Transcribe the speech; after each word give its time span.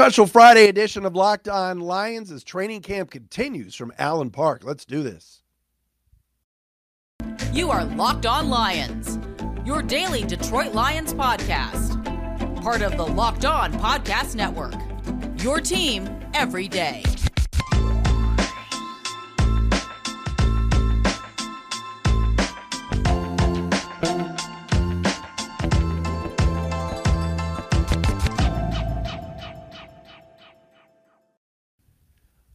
Special 0.00 0.26
Friday 0.26 0.68
edition 0.68 1.04
of 1.04 1.14
Locked 1.14 1.46
On 1.46 1.78
Lions 1.78 2.30
as 2.30 2.42
training 2.42 2.80
camp 2.80 3.10
continues 3.10 3.74
from 3.74 3.92
Allen 3.98 4.30
Park. 4.30 4.64
Let's 4.64 4.86
do 4.86 5.02
this. 5.02 5.42
You 7.52 7.70
are 7.70 7.84
Locked 7.84 8.24
On 8.24 8.48
Lions, 8.48 9.18
your 9.66 9.82
daily 9.82 10.24
Detroit 10.24 10.72
Lions 10.72 11.12
podcast. 11.12 12.02
Part 12.62 12.80
of 12.80 12.96
the 12.96 13.06
Locked 13.06 13.44
On 13.44 13.74
Podcast 13.74 14.34
Network. 14.34 14.72
Your 15.44 15.60
team 15.60 16.08
every 16.32 16.66
day. 16.66 17.04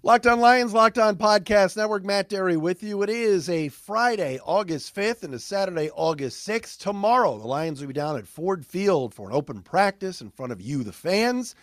Locked 0.06 0.28
on 0.28 0.40
Lions, 0.40 0.72
Locked 0.72 1.00
on 1.00 1.16
Podcast 1.16 1.76
Network. 1.76 2.06
Matt 2.06 2.30
Dery 2.30 2.58
with 2.58 2.84
you. 2.84 3.02
It 3.02 3.10
is 3.10 3.50
a 3.50 3.70
Friday, 3.70 4.40
August 4.46 4.94
5th, 4.96 5.24
and 5.24 5.34
a 5.34 5.40
Saturday, 5.40 5.90
August 5.96 6.48
6th. 6.48 6.78
Tomorrow, 6.78 7.40
the 7.40 7.48
Lions 7.48 7.82
will 7.82 7.88
be 7.88 7.94
down 7.96 8.16
at 8.16 8.28
Ford 8.28 8.64
Field 8.68 9.16
for 9.16 9.28
an 9.28 9.36
open 9.36 9.64
practice 9.64 10.22
in 10.22 10.30
front 10.30 10.52
of 10.52 10.62
you, 10.62 10.84
the 10.84 10.94
fans. 10.94 11.56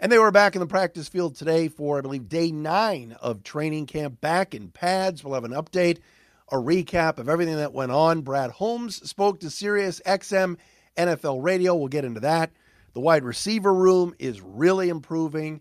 And 0.00 0.10
they 0.10 0.16
were 0.16 0.30
back 0.30 0.56
in 0.56 0.60
the 0.60 0.66
practice 0.66 1.06
field 1.06 1.34
today 1.34 1.68
for, 1.68 1.98
I 1.98 2.00
believe, 2.00 2.30
day 2.30 2.50
nine 2.50 3.14
of 3.20 3.44
training 3.44 3.84
camp 3.84 4.22
back 4.22 4.54
in 4.54 4.70
pads. 4.70 5.22
We'll 5.22 5.34
have 5.34 5.44
an 5.44 5.50
update, 5.50 5.98
a 6.50 6.56
recap 6.56 7.18
of 7.18 7.28
everything 7.28 7.56
that 7.56 7.74
went 7.74 7.92
on. 7.92 8.22
Brad 8.22 8.52
Holmes 8.52 9.06
spoke 9.06 9.38
to 9.40 9.50
Sirius 9.50 10.00
XM 10.06 10.56
NFL 10.96 11.44
Radio. 11.44 11.74
We'll 11.74 11.88
get 11.88 12.06
into 12.06 12.20
that. 12.20 12.52
The 12.94 13.00
wide 13.00 13.22
receiver 13.22 13.74
room 13.74 14.14
is 14.18 14.40
really 14.40 14.88
improving. 14.88 15.60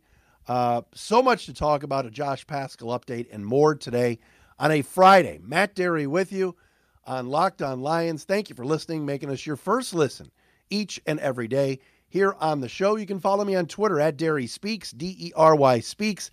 Uh, 0.51 0.81
so 0.93 1.23
much 1.23 1.45
to 1.45 1.53
talk 1.53 1.81
about 1.81 2.05
a 2.05 2.11
Josh 2.11 2.45
Paschal 2.45 2.89
update 2.89 3.27
and 3.31 3.45
more 3.45 3.73
today 3.73 4.19
on 4.59 4.69
a 4.69 4.81
Friday. 4.81 5.39
Matt 5.41 5.75
Dery 5.75 6.07
with 6.07 6.33
you 6.33 6.57
on 7.05 7.29
Locked 7.29 7.61
On 7.61 7.79
Lions. 7.79 8.25
Thank 8.25 8.49
you 8.49 8.55
for 8.57 8.65
listening, 8.65 9.05
making 9.05 9.29
us 9.29 9.45
your 9.45 9.55
first 9.55 9.95
listen 9.95 10.29
each 10.69 10.99
and 11.05 11.21
every 11.21 11.47
day 11.47 11.79
here 12.09 12.35
on 12.41 12.59
the 12.59 12.67
show. 12.67 12.97
You 12.97 13.05
can 13.05 13.21
follow 13.21 13.45
me 13.45 13.55
on 13.55 13.65
Twitter 13.65 14.01
at 14.01 14.17
Dery 14.17 14.45
Speaks, 14.45 14.91
D 14.91 15.15
E 15.17 15.31
R 15.37 15.55
Y 15.55 15.79
Speaks, 15.79 16.31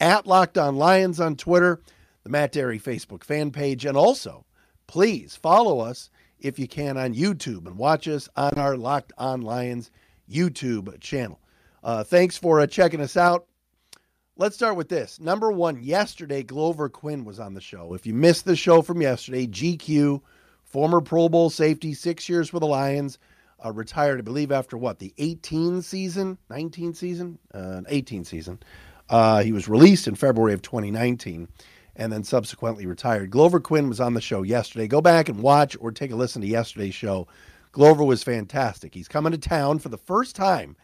at 0.00 0.26
Locked 0.26 0.58
On 0.58 0.74
Lions 0.74 1.20
on 1.20 1.36
Twitter, 1.36 1.80
the 2.24 2.30
Matt 2.30 2.52
Dery 2.52 2.82
Facebook 2.82 3.22
fan 3.22 3.52
page, 3.52 3.84
and 3.84 3.96
also 3.96 4.44
please 4.88 5.36
follow 5.36 5.78
us 5.78 6.10
if 6.40 6.58
you 6.58 6.66
can 6.66 6.96
on 6.96 7.14
YouTube 7.14 7.68
and 7.68 7.78
watch 7.78 8.08
us 8.08 8.28
on 8.34 8.54
our 8.54 8.76
Locked 8.76 9.12
On 9.16 9.42
Lions 9.42 9.92
YouTube 10.28 10.98
channel. 10.98 11.38
Uh, 11.84 12.02
thanks 12.02 12.36
for 12.36 12.58
uh, 12.58 12.66
checking 12.66 13.00
us 13.00 13.16
out. 13.16 13.46
Let's 14.40 14.54
start 14.54 14.76
with 14.76 14.88
this. 14.88 15.20
Number 15.20 15.52
one, 15.52 15.82
yesterday, 15.82 16.42
Glover 16.42 16.88
Quin 16.88 17.26
was 17.26 17.38
on 17.38 17.52
the 17.52 17.60
show. 17.60 17.92
If 17.92 18.06
you 18.06 18.14
missed 18.14 18.46
the 18.46 18.56
show 18.56 18.80
from 18.80 19.02
yesterday, 19.02 19.46
GQ, 19.46 20.22
former 20.64 21.02
Pro 21.02 21.28
Bowl 21.28 21.50
safety, 21.50 21.92
six 21.92 22.26
years 22.26 22.48
for 22.48 22.58
the 22.58 22.66
Lions, 22.66 23.18
uh, 23.62 23.70
retired, 23.70 24.18
I 24.18 24.22
believe, 24.22 24.50
after 24.50 24.78
what, 24.78 24.98
the 24.98 25.12
18 25.18 25.82
season, 25.82 26.38
19 26.48 26.94
season, 26.94 27.38
uh, 27.52 27.82
18 27.86 28.24
season. 28.24 28.58
Uh, 29.10 29.42
he 29.42 29.52
was 29.52 29.68
released 29.68 30.08
in 30.08 30.14
February 30.14 30.54
of 30.54 30.62
2019 30.62 31.46
and 31.96 32.10
then 32.10 32.24
subsequently 32.24 32.86
retired. 32.86 33.28
Glover 33.28 33.60
Quin 33.60 33.90
was 33.90 34.00
on 34.00 34.14
the 34.14 34.22
show 34.22 34.40
yesterday. 34.42 34.88
Go 34.88 35.02
back 35.02 35.28
and 35.28 35.42
watch 35.42 35.76
or 35.78 35.92
take 35.92 36.12
a 36.12 36.16
listen 36.16 36.40
to 36.40 36.48
yesterday's 36.48 36.94
show. 36.94 37.28
Glover 37.72 38.04
was 38.04 38.22
fantastic. 38.22 38.94
He's 38.94 39.06
coming 39.06 39.32
to 39.32 39.38
town 39.38 39.80
for 39.80 39.90
the 39.90 39.98
first 39.98 40.34
time 40.34 40.76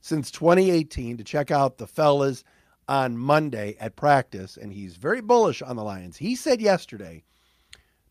since 0.00 0.30
2018 0.30 1.16
to 1.16 1.24
check 1.24 1.50
out 1.50 1.78
the 1.78 1.88
fellas 1.88 2.44
on 2.92 3.16
Monday 3.16 3.74
at 3.80 3.96
practice, 3.96 4.58
and 4.58 4.70
he's 4.70 4.96
very 4.96 5.22
bullish 5.22 5.62
on 5.62 5.76
the 5.76 5.82
Lions. 5.82 6.18
He 6.18 6.36
said 6.36 6.60
yesterday, 6.60 7.24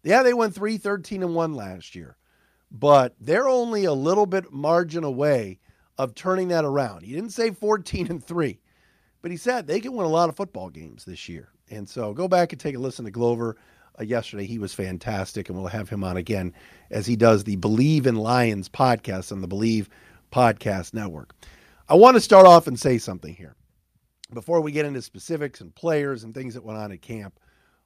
yeah, 0.01 0.23
they 0.23 0.33
went 0.33 0.55
3 0.55 0.79
13 0.79 1.21
and 1.21 1.35
1 1.35 1.53
last 1.53 1.93
year, 1.93 2.17
but 2.71 3.13
they're 3.19 3.47
only 3.47 3.85
a 3.85 3.93
little 3.93 4.25
bit 4.25 4.51
margin 4.51 5.03
away 5.03 5.59
of 5.99 6.15
turning 6.15 6.47
that 6.47 6.65
around. 6.65 7.03
He 7.03 7.13
didn't 7.13 7.29
say 7.29 7.51
14 7.51 8.07
and 8.09 8.23
3, 8.23 8.59
but 9.21 9.29
he 9.29 9.37
said 9.37 9.67
they 9.67 9.79
can 9.79 9.93
win 9.93 10.07
a 10.07 10.09
lot 10.09 10.29
of 10.29 10.35
football 10.35 10.71
games 10.71 11.05
this 11.05 11.29
year. 11.29 11.49
And 11.69 11.87
so 11.87 12.11
go 12.11 12.27
back 12.27 12.51
and 12.51 12.59
take 12.59 12.75
a 12.75 12.79
listen 12.79 13.05
to 13.05 13.11
Glover. 13.11 13.57
Uh, 13.99 14.03
yesterday, 14.03 14.47
he 14.47 14.57
was 14.57 14.73
fantastic, 14.73 15.47
and 15.47 15.59
we'll 15.59 15.67
have 15.67 15.89
him 15.89 16.03
on 16.03 16.17
again 16.17 16.55
as 16.89 17.05
he 17.05 17.15
does 17.15 17.43
the 17.43 17.57
Believe 17.57 18.07
in 18.07 18.15
Lions 18.15 18.67
podcast 18.67 19.31
on 19.31 19.41
the 19.41 19.47
Believe 19.47 19.89
Podcast 20.31 20.95
Network. 20.95 21.35
I 21.87 21.93
want 21.93 22.15
to 22.15 22.21
start 22.21 22.47
off 22.47 22.65
and 22.65 22.79
say 22.79 22.97
something 22.97 23.35
here 23.35 23.55
before 24.33 24.61
we 24.61 24.71
get 24.71 24.85
into 24.85 25.01
specifics 25.01 25.61
and 25.61 25.73
players 25.75 26.23
and 26.23 26.33
things 26.33 26.53
that 26.53 26.63
went 26.63 26.79
on 26.79 26.91
at 26.91 27.01
camp 27.01 27.39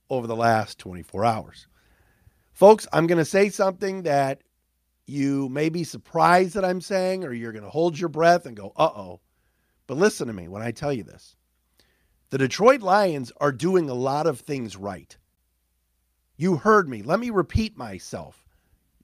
over 0.09 0.27
the 0.27 0.35
last 0.35 0.77
24 0.79 1.25
hours. 1.25 1.67
Folks, 2.53 2.87
I'm 2.93 3.07
going 3.07 3.17
to 3.17 3.25
say 3.25 3.49
something 3.49 4.03
that 4.03 4.41
you 5.07 5.49
may 5.49 5.69
be 5.69 5.83
surprised 5.83 6.55
that 6.55 6.65
I'm 6.65 6.81
saying, 6.81 7.23
or 7.23 7.33
you're 7.33 7.51
going 7.51 7.63
to 7.63 7.69
hold 7.69 7.99
your 7.99 8.09
breath 8.09 8.45
and 8.45 8.55
go, 8.55 8.71
uh 8.75 8.89
oh. 8.95 9.19
But 9.87 9.97
listen 9.97 10.27
to 10.27 10.33
me 10.33 10.47
when 10.47 10.61
I 10.61 10.71
tell 10.71 10.93
you 10.93 11.03
this. 11.03 11.35
The 12.29 12.37
Detroit 12.39 12.81
Lions 12.81 13.31
are 13.37 13.51
doing 13.51 13.89
a 13.89 13.93
lot 13.93 14.25
of 14.25 14.39
things 14.39 14.75
right. 14.75 15.15
You 16.37 16.57
heard 16.57 16.89
me. 16.89 17.01
Let 17.03 17.19
me 17.19 17.29
repeat 17.29 17.77
myself. 17.77 18.45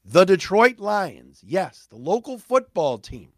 The 0.03 0.25
Detroit 0.25 0.79
Lions, 0.79 1.43
yes, 1.45 1.87
the 1.89 1.97
local 1.97 2.39
football 2.39 2.97
team. 2.97 3.33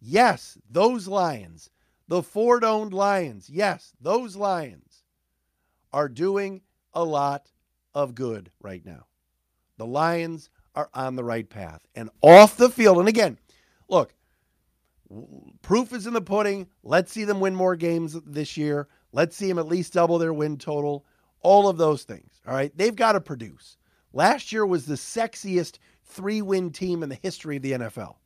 Yes, 0.00 0.56
those 0.70 1.08
Lions 1.08 1.70
the 2.08 2.22
Ford 2.22 2.64
owned 2.64 2.92
Lions, 2.92 3.48
yes, 3.50 3.92
those 4.00 4.34
Lions 4.34 5.04
are 5.92 6.08
doing 6.08 6.62
a 6.94 7.04
lot 7.04 7.50
of 7.94 8.14
good 8.14 8.50
right 8.60 8.84
now. 8.84 9.06
The 9.76 9.86
Lions 9.86 10.50
are 10.74 10.90
on 10.94 11.16
the 11.16 11.24
right 11.24 11.48
path 11.48 11.80
and 11.94 12.10
off 12.22 12.56
the 12.56 12.70
field. 12.70 12.98
And 12.98 13.08
again, 13.08 13.38
look, 13.88 14.14
proof 15.62 15.92
is 15.92 16.06
in 16.06 16.14
the 16.14 16.20
pudding. 16.20 16.68
Let's 16.82 17.12
see 17.12 17.24
them 17.24 17.40
win 17.40 17.54
more 17.54 17.76
games 17.76 18.16
this 18.26 18.56
year. 18.56 18.88
Let's 19.12 19.36
see 19.36 19.48
them 19.48 19.58
at 19.58 19.68
least 19.68 19.92
double 19.92 20.18
their 20.18 20.32
win 20.32 20.58
total. 20.58 21.04
All 21.40 21.68
of 21.68 21.78
those 21.78 22.04
things. 22.04 22.40
All 22.46 22.54
right. 22.54 22.76
They've 22.76 22.96
got 22.96 23.12
to 23.12 23.20
produce. 23.20 23.76
Last 24.12 24.52
year 24.52 24.66
was 24.66 24.86
the 24.86 24.94
sexiest 24.94 25.78
three 26.04 26.42
win 26.42 26.70
team 26.70 27.02
in 27.02 27.08
the 27.08 27.18
history 27.22 27.56
of 27.56 27.62
the 27.62 27.72
NFL. 27.72 28.16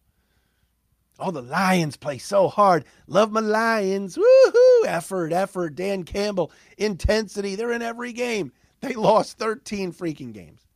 Oh, 1.18 1.30
the 1.30 1.42
Lions 1.42 1.96
play 1.96 2.18
so 2.18 2.48
hard. 2.48 2.84
Love 3.06 3.30
my 3.30 3.40
Lions. 3.40 4.16
Woohoo! 4.16 4.86
Effort, 4.86 5.32
effort. 5.32 5.74
Dan 5.74 6.04
Campbell, 6.04 6.50
intensity. 6.78 7.54
They're 7.54 7.72
in 7.72 7.82
every 7.82 8.12
game. 8.12 8.52
They 8.80 8.94
lost 8.94 9.38
13 9.38 9.92
freaking 9.92 10.32
games. 10.32 10.66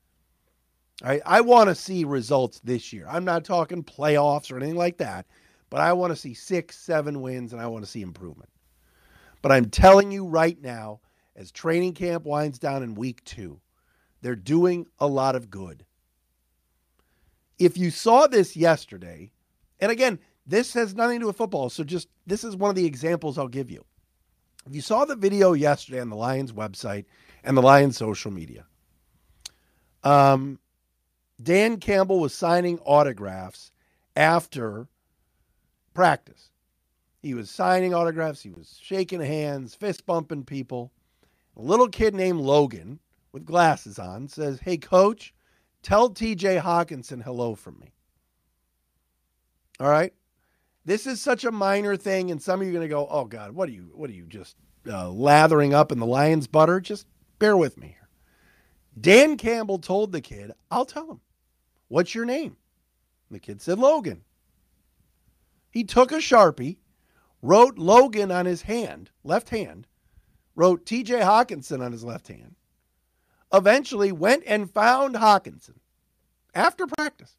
All 1.03 1.09
right. 1.11 1.23
I 1.27 1.41
want 1.41 1.69
to 1.69 1.75
see 1.75 2.05
results 2.05 2.61
this 2.61 2.93
year. 2.93 3.07
I'm 3.09 3.25
not 3.25 3.45
talking 3.45 3.83
playoffs 3.83 4.51
or 4.51 4.57
anything 4.57 4.77
like 4.77 4.99
that, 4.99 5.27
but 5.71 5.81
I 5.81 5.93
want 5.93 6.13
to 6.13 6.17
see 6.17 6.33
six, 6.33 6.79
seven 6.79 7.21
wins 7.21 7.53
and 7.53 7.61
I 7.61 7.67
want 7.67 7.85
to 7.85 7.91
see 7.91 8.03
improvement. 8.03 8.51
But 9.43 9.53
I'm 9.53 9.71
telling 9.71 10.11
you 10.11 10.27
right 10.27 10.61
now, 10.61 11.01
as 11.35 11.51
training 11.51 11.95
camp 11.95 12.25
winds 12.25 12.59
down 12.59 12.83
in 12.83 12.95
week 12.95 13.23
two, 13.25 13.61
they're 14.23 14.37
doing 14.37 14.87
a 14.99 15.07
lot 15.07 15.37
of 15.37 15.51
good. 15.51 15.85
If 17.59 17.77
you 17.77 17.91
saw 17.91 18.27
this 18.27 18.57
yesterday, 18.57 19.33
and 19.81 19.93
again, 19.93 20.19
this 20.47 20.73
has 20.75 20.95
nothing 20.95 21.19
to 21.19 21.25
do 21.25 21.27
with 21.27 21.37
football. 21.37 21.71
So 21.71 21.85
just 21.85 22.09
this 22.27 22.45
is 22.45 22.57
one 22.57 22.71
of 22.71 22.77
the 22.77 22.87
examples 22.87 23.39
I'll 23.39 23.49
give 23.49 23.71
you. 23.71 23.85
If 24.67 24.75
you 24.75 24.81
saw 24.81 25.05
the 25.05 25.17
video 25.17 25.53
yesterday 25.53 26.01
on 26.01 26.11
the 26.11 26.17
Lions 26.17 26.53
website 26.53 27.05
and 27.45 27.57
the 27.57 27.63
Lions 27.63 27.97
social 27.97 28.31
media, 28.31 28.67
um, 30.03 30.59
Dan 31.43 31.79
Campbell 31.79 32.21
was 32.21 32.35
signing 32.35 32.79
autographs 32.81 33.71
after 34.17 34.89
practice. 35.95 36.51
He 37.23 37.35
was 37.35 37.51
signing 37.51 37.93
autographs, 37.93 38.43
he 38.43 38.51
was 38.51 38.79
shaking 38.81 39.21
hands, 39.21 39.75
fist 39.75 40.07
bumping 40.07 40.45
people. 40.45 40.93
A 41.57 41.63
little 41.63 41.89
kid 41.89 42.15
named 42.15 42.41
Logan 42.41 43.01
with 43.33 43.45
glasses 43.45 43.99
on 43.99 44.29
says, 44.29 44.61
Hey, 44.61 44.77
coach, 44.77 45.35
tell 45.83 46.11
TJ 46.11 46.61
Hockenson 46.63 47.23
hello 47.23 47.55
from 47.55 47.79
me. 47.81 47.96
All 49.79 49.89
right. 49.89 50.13
This 50.85 51.07
is 51.07 51.21
such 51.21 51.45
a 51.45 51.51
minor 51.51 51.97
thing, 51.97 52.31
and 52.31 52.41
some 52.41 52.61
of 52.61 52.67
you 52.67 52.73
are 52.73 52.79
going 52.79 52.89
to 52.89 52.95
go, 52.95 53.09
"Oh 53.11 53.25
God, 53.25 53.53
what 53.53 53.69
are 53.69 53.73
you? 53.73 53.91
What 53.95 54.09
are 54.09 54.15
you 54.15 54.27
just 54.27 54.57
uh, 54.89 55.11
lathering 55.11 55.75
up 55.75 55.91
in 55.91 55.99
the 55.99 56.07
lion's 56.07 56.47
butter?" 56.47 56.81
Just 56.81 57.07
bear 57.39 57.57
with 57.57 57.77
me 57.77 57.89
here. 57.89 58.09
Dan 58.99 59.37
Campbell 59.37 59.79
told 59.79 60.13
the 60.13 60.21
kid, 60.21 60.53
"I'll 60.71 60.87
tell 60.87 61.11
him. 61.11 61.21
What's 61.89 62.15
your 62.15 62.25
name?" 62.25 62.57
the 63.31 63.41
kid 63.41 63.61
said, 63.61 63.79
"Logan." 63.79 64.23
He 65.71 65.85
took 65.85 66.13
a 66.13 66.17
sharpie, 66.17 66.79
wrote 67.43 67.77
Logan 67.77 68.31
on 68.31 68.47
his 68.47 68.63
hand, 68.63 69.11
left 69.25 69.51
hand, 69.51 69.87
wrote 70.55 70.87
T.J. 70.87 71.21
Hockenson 71.21 71.85
on 71.85 71.93
his 71.93 72.03
left 72.05 72.29
hand. 72.29 72.55
Eventually, 73.53 74.11
went 74.11 74.45
and 74.47 74.71
found 74.71 75.17
Hockenson 75.17 75.81
after 76.55 76.87
practice 76.87 77.37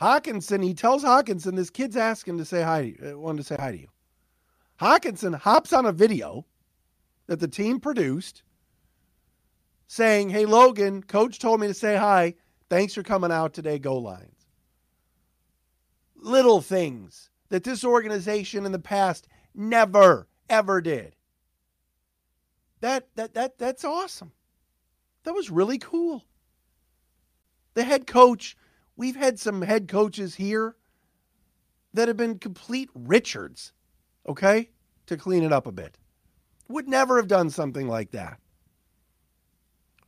Hockenson, 0.00 0.62
he 0.62 0.74
tells 0.74 1.04
Hockenson, 1.04 1.56
this 1.56 1.70
kid's 1.70 1.96
asking 1.96 2.38
to 2.38 2.44
say 2.44 2.62
hi 2.62 2.82
to 2.82 2.88
you, 2.88 3.12
uh, 3.14 3.18
wanted 3.18 3.38
to 3.38 3.44
say 3.44 3.56
hi 3.58 3.72
to 3.72 3.78
you. 3.78 3.88
Hockenson 4.80 5.38
hops 5.38 5.72
on 5.72 5.86
a 5.86 5.92
video 5.92 6.46
that 7.26 7.40
the 7.40 7.48
team 7.48 7.78
produced 7.80 8.42
saying, 9.86 10.30
Hey, 10.30 10.46
Logan, 10.46 11.02
coach 11.02 11.38
told 11.38 11.60
me 11.60 11.68
to 11.68 11.74
say 11.74 11.96
hi. 11.96 12.34
Thanks 12.68 12.94
for 12.94 13.02
coming 13.02 13.30
out 13.30 13.54
today. 13.54 13.78
Go 13.78 13.98
Lions. 13.98 14.46
Little 16.16 16.60
things 16.60 17.30
that 17.50 17.62
this 17.62 17.84
organization 17.84 18.66
in 18.66 18.72
the 18.72 18.78
past 18.78 19.28
never, 19.54 20.26
ever 20.48 20.80
did. 20.80 21.14
That, 22.80 23.08
that, 23.14 23.34
that, 23.34 23.58
that's 23.58 23.84
awesome. 23.84 24.32
That 25.22 25.34
was 25.34 25.50
really 25.50 25.78
cool. 25.78 26.24
The 27.74 27.84
head 27.84 28.06
coach, 28.06 28.56
we've 28.96 29.16
had 29.16 29.38
some 29.38 29.62
head 29.62 29.88
coaches 29.88 30.34
here 30.34 30.76
that 31.92 32.08
have 32.08 32.16
been 32.16 32.38
complete 32.38 32.90
Richards, 32.94 33.72
okay, 34.28 34.70
to 35.06 35.16
clean 35.16 35.42
it 35.42 35.52
up 35.52 35.66
a 35.66 35.72
bit. 35.72 35.98
Would 36.68 36.88
never 36.88 37.16
have 37.16 37.28
done 37.28 37.50
something 37.50 37.88
like 37.88 38.10
that. 38.12 38.38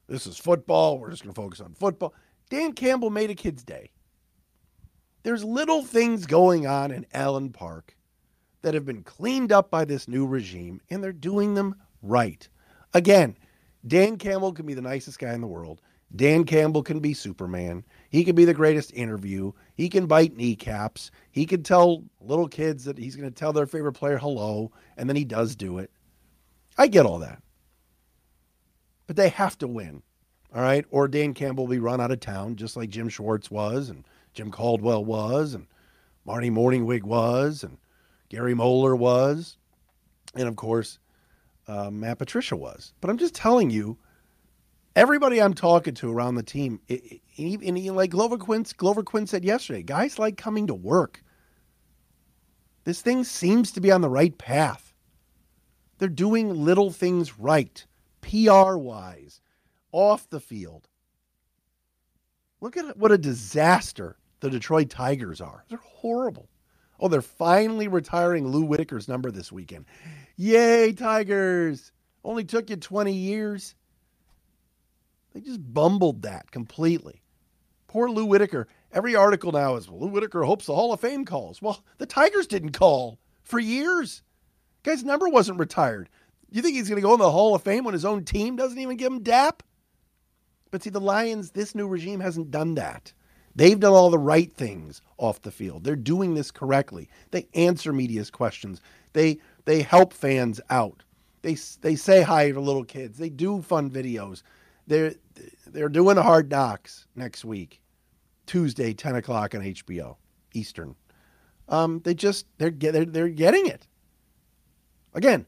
This 0.09 0.27
is 0.27 0.39
football. 0.39 0.99
We're 0.99 1.11
just 1.11 1.23
going 1.23 1.35
to 1.35 1.41
focus 1.41 1.61
on 1.61 1.75
football. 1.75 2.15
Dan 2.49 2.73
Campbell 2.73 3.11
made 3.11 3.31
a 3.31 3.35
kid's 3.35 3.65
day. 3.65 3.91
There's 5.23 5.43
little 5.43 5.83
things 5.83 6.27
going 6.27 6.67
on 6.67 6.93
in 6.93 7.07
Allen 7.13 7.51
Park 7.51 7.97
that 8.63 8.75
have 8.75 8.85
been 8.85 9.03
cleaned 9.03 9.53
up 9.53 9.71
by 9.71 9.85
this 9.85 10.09
new 10.09 10.27
regime, 10.27 10.81
and 10.89 11.03
they're 11.03 11.13
doing 11.13 11.55
them 11.55 11.75
right. 12.03 12.49
Again, 12.95 13.37
Dan 13.87 14.17
Campbell 14.17 14.53
can 14.53 14.67
be 14.67 14.75
the 14.75 14.81
nicest 14.83 15.19
guy 15.19 15.35
in 15.35 15.41
the 15.41 15.47
world. 15.47 15.83
Dan 16.15 16.45
Campbell 16.45 16.83
can 16.83 17.01
be 17.01 17.13
Superman. 17.13 17.85
He 18.11 18.25
can 18.25 18.35
be 18.35 18.45
the 18.45 18.55
greatest 18.55 18.93
interview. 18.95 19.53
He 19.75 19.89
can 19.89 20.07
bite 20.07 20.37
kneecaps. 20.37 21.11
He 21.31 21.47
can 21.47 21.63
tell 21.63 22.05
little 22.21 22.49
kids 22.49 22.85
that 22.85 22.99
he's 22.99 23.17
going 23.17 23.29
to 23.29 23.35
tell 23.35 23.53
their 23.53 23.67
favorite 23.67 23.95
player 23.95 24.19
hello, 24.19 24.71
and 24.97 25.09
then 25.09 25.17
he 25.17 25.25
does 25.25 25.57
do 25.57 25.79
it. 25.79 25.91
I 26.79 26.87
get 26.87 27.07
all 27.07 27.19
that. 27.21 27.43
But 29.07 29.17
they 29.17 29.29
have 29.31 29.57
to 29.59 29.69
win, 29.69 30.03
all 30.55 30.63
right? 30.63 30.85
Or 30.91 31.09
Dan 31.09 31.35
Campbell 31.35 31.67
will 31.67 31.75
be 31.75 31.79
run 31.79 32.01
out 32.01 32.11
of 32.11 32.21
town, 32.21 32.57
just 32.57 32.77
like 32.77 32.91
Jim 32.91 33.09
Schwartz 33.09 33.51
was, 33.51 33.89
and 33.89 34.05
Jim 34.35 34.51
Caldwell 34.51 35.05
was, 35.05 35.55
and 35.55 35.67
Marty 36.25 36.51
Mornhinweg 36.51 37.05
was, 37.05 37.63
and 37.63 37.79
Gary 38.29 38.55
Moeller 38.55 38.97
was, 38.97 39.57
and 40.35 40.49
of 40.49 40.57
course, 40.57 40.99
uh, 41.69 41.91
Matt 41.91 42.19
Patricia 42.19 42.57
was. 42.57 42.93
But 43.01 43.11
I'm 43.11 43.19
just 43.19 43.35
telling 43.35 43.71
you, 43.71 43.97
everybody 44.95 45.41
I'm 45.41 45.55
talking 45.55 45.95
to 45.95 46.13
around 46.13 46.35
the 46.35 46.43
team, 46.43 46.81
it, 46.89 47.05
it, 47.05 47.21
and 47.39 47.97
like 47.97 48.11
Glover 48.11 48.39
Quin, 48.39 48.65
Glover 48.77 49.03
Quin 49.03 49.27
said 49.27 49.45
yesterday, 49.45 49.83
guys 49.83 50.19
like 50.19 50.37
coming 50.37 50.67
to 50.67 50.75
work. 50.75 51.23
This 52.85 53.03
thing 53.03 53.25
seems 53.25 53.73
to 53.73 53.81
be 53.81 53.91
on 53.91 54.01
the 54.01 54.09
right 54.09 54.37
path. 54.37 54.95
They're 55.99 56.09
doing 56.09 56.65
little 56.65 56.91
things 56.91 57.39
right, 57.39 57.85
PR 58.21 58.77
wise, 58.77 59.41
off 59.93 60.29
the 60.31 60.41
field. 60.41 60.89
Look 62.61 62.77
at 62.77 62.97
what 62.97 63.13
a 63.13 63.19
disaster 63.19 64.17
the 64.41 64.51
Detroit 64.51 64.91
Tigers 64.91 65.41
are. 65.41 65.65
They're 65.69 65.79
horrible. 65.79 66.49
Oh, 66.99 67.09
they're 67.09 67.23
finally 67.23 67.89
retiring 67.89 68.49
Lou 68.49 68.65
Whitaker's 68.65 69.09
number 69.09 69.31
this 69.31 69.53
weekend. 69.53 69.85
Yay, 70.37 70.93
Tigers! 70.93 71.93
Only 72.25 72.45
took 72.45 72.71
you 72.71 72.77
20 72.77 73.13
years. 73.13 73.75
They 75.33 75.41
just 75.41 75.73
bumbled 75.73 76.23
that 76.23 76.51
completely. 76.51 77.23
Poor 77.89 78.09
Lou 78.11 78.27
Whitaker. 78.27 78.67
Every 78.93 79.15
article 79.15 79.53
now 79.53 79.77
is 79.77 79.89
well, 79.89 80.01
Lou 80.01 80.09
Whitaker 80.09 80.43
hopes 80.43 80.67
the 80.67 80.75
Hall 80.75 80.93
of 80.93 81.01
Fame 81.01 81.25
calls. 81.25 81.61
Well, 81.61 81.85
the 81.99 82.07
Tigers 82.07 82.47
didn't 82.47 82.73
call 82.73 83.19
for 83.43 83.59
years. 83.59 84.23
Guy's 84.83 85.05
number 85.05 85.29
wasn't 85.29 85.59
retired. 85.59 86.09
You 86.51 86.63
think 86.63 86.77
he's 86.77 86.89
going 86.89 87.01
to 87.01 87.07
go 87.07 87.15
in 87.15 87.21
the 87.21 87.31
Hall 87.31 87.55
of 87.55 87.63
Fame 87.63 87.85
when 87.85 87.95
his 87.95 88.05
own 88.05 88.25
team 88.25 88.57
doesn't 88.57 88.79
even 88.79 88.97
give 88.97 89.13
him 89.13 89.23
DAP? 89.23 89.63
But 90.71 90.83
see, 90.83 90.91
the 90.91 91.01
Lions, 91.01 91.51
this 91.51 91.75
new 91.75 91.89
regime 91.89 92.21
hasn't 92.21 92.51
done 92.51 92.75
that. 92.75 93.13
They've 93.55 93.81
done 93.81 93.93
all 93.93 94.11
the 94.11 94.19
right 94.19 94.53
things 94.53 95.01
off 95.17 95.41
the 95.41 95.51
field. 95.51 95.83
They're 95.83 95.97
doing 95.97 96.35
this 96.35 96.51
correctly. 96.51 97.09
They 97.31 97.49
answer 97.55 97.93
media's 97.93 98.31
questions. 98.31 98.83
They 99.15 99.39
they 99.65 99.81
help 99.81 100.13
fans 100.13 100.61
out. 100.69 101.03
They 101.41 101.57
they 101.81 101.97
say 101.97 102.21
hi 102.21 102.51
to 102.51 102.61
little 102.61 102.85
kids. 102.85 103.17
They 103.17 103.31
do 103.31 103.63
fun 103.63 103.91
videos. 103.91 104.43
They're 104.87 105.15
they're 105.67 105.89
doing 105.89 106.17
Hard 106.17 106.51
Knocks 106.51 107.07
next 107.15 107.45
week, 107.45 107.81
Tuesday, 108.47 108.95
ten 108.95 109.17
o'clock 109.17 109.55
on 109.55 109.63
HBO 109.63 110.17
Eastern. 110.55 110.95
Um, 111.69 112.01
they 112.05 112.15
just 112.15 112.47
they're 112.59 112.71
they're 112.71 113.05
they're 113.05 113.29
getting 113.29 113.67
it. 113.67 113.87
Again, 115.15 115.47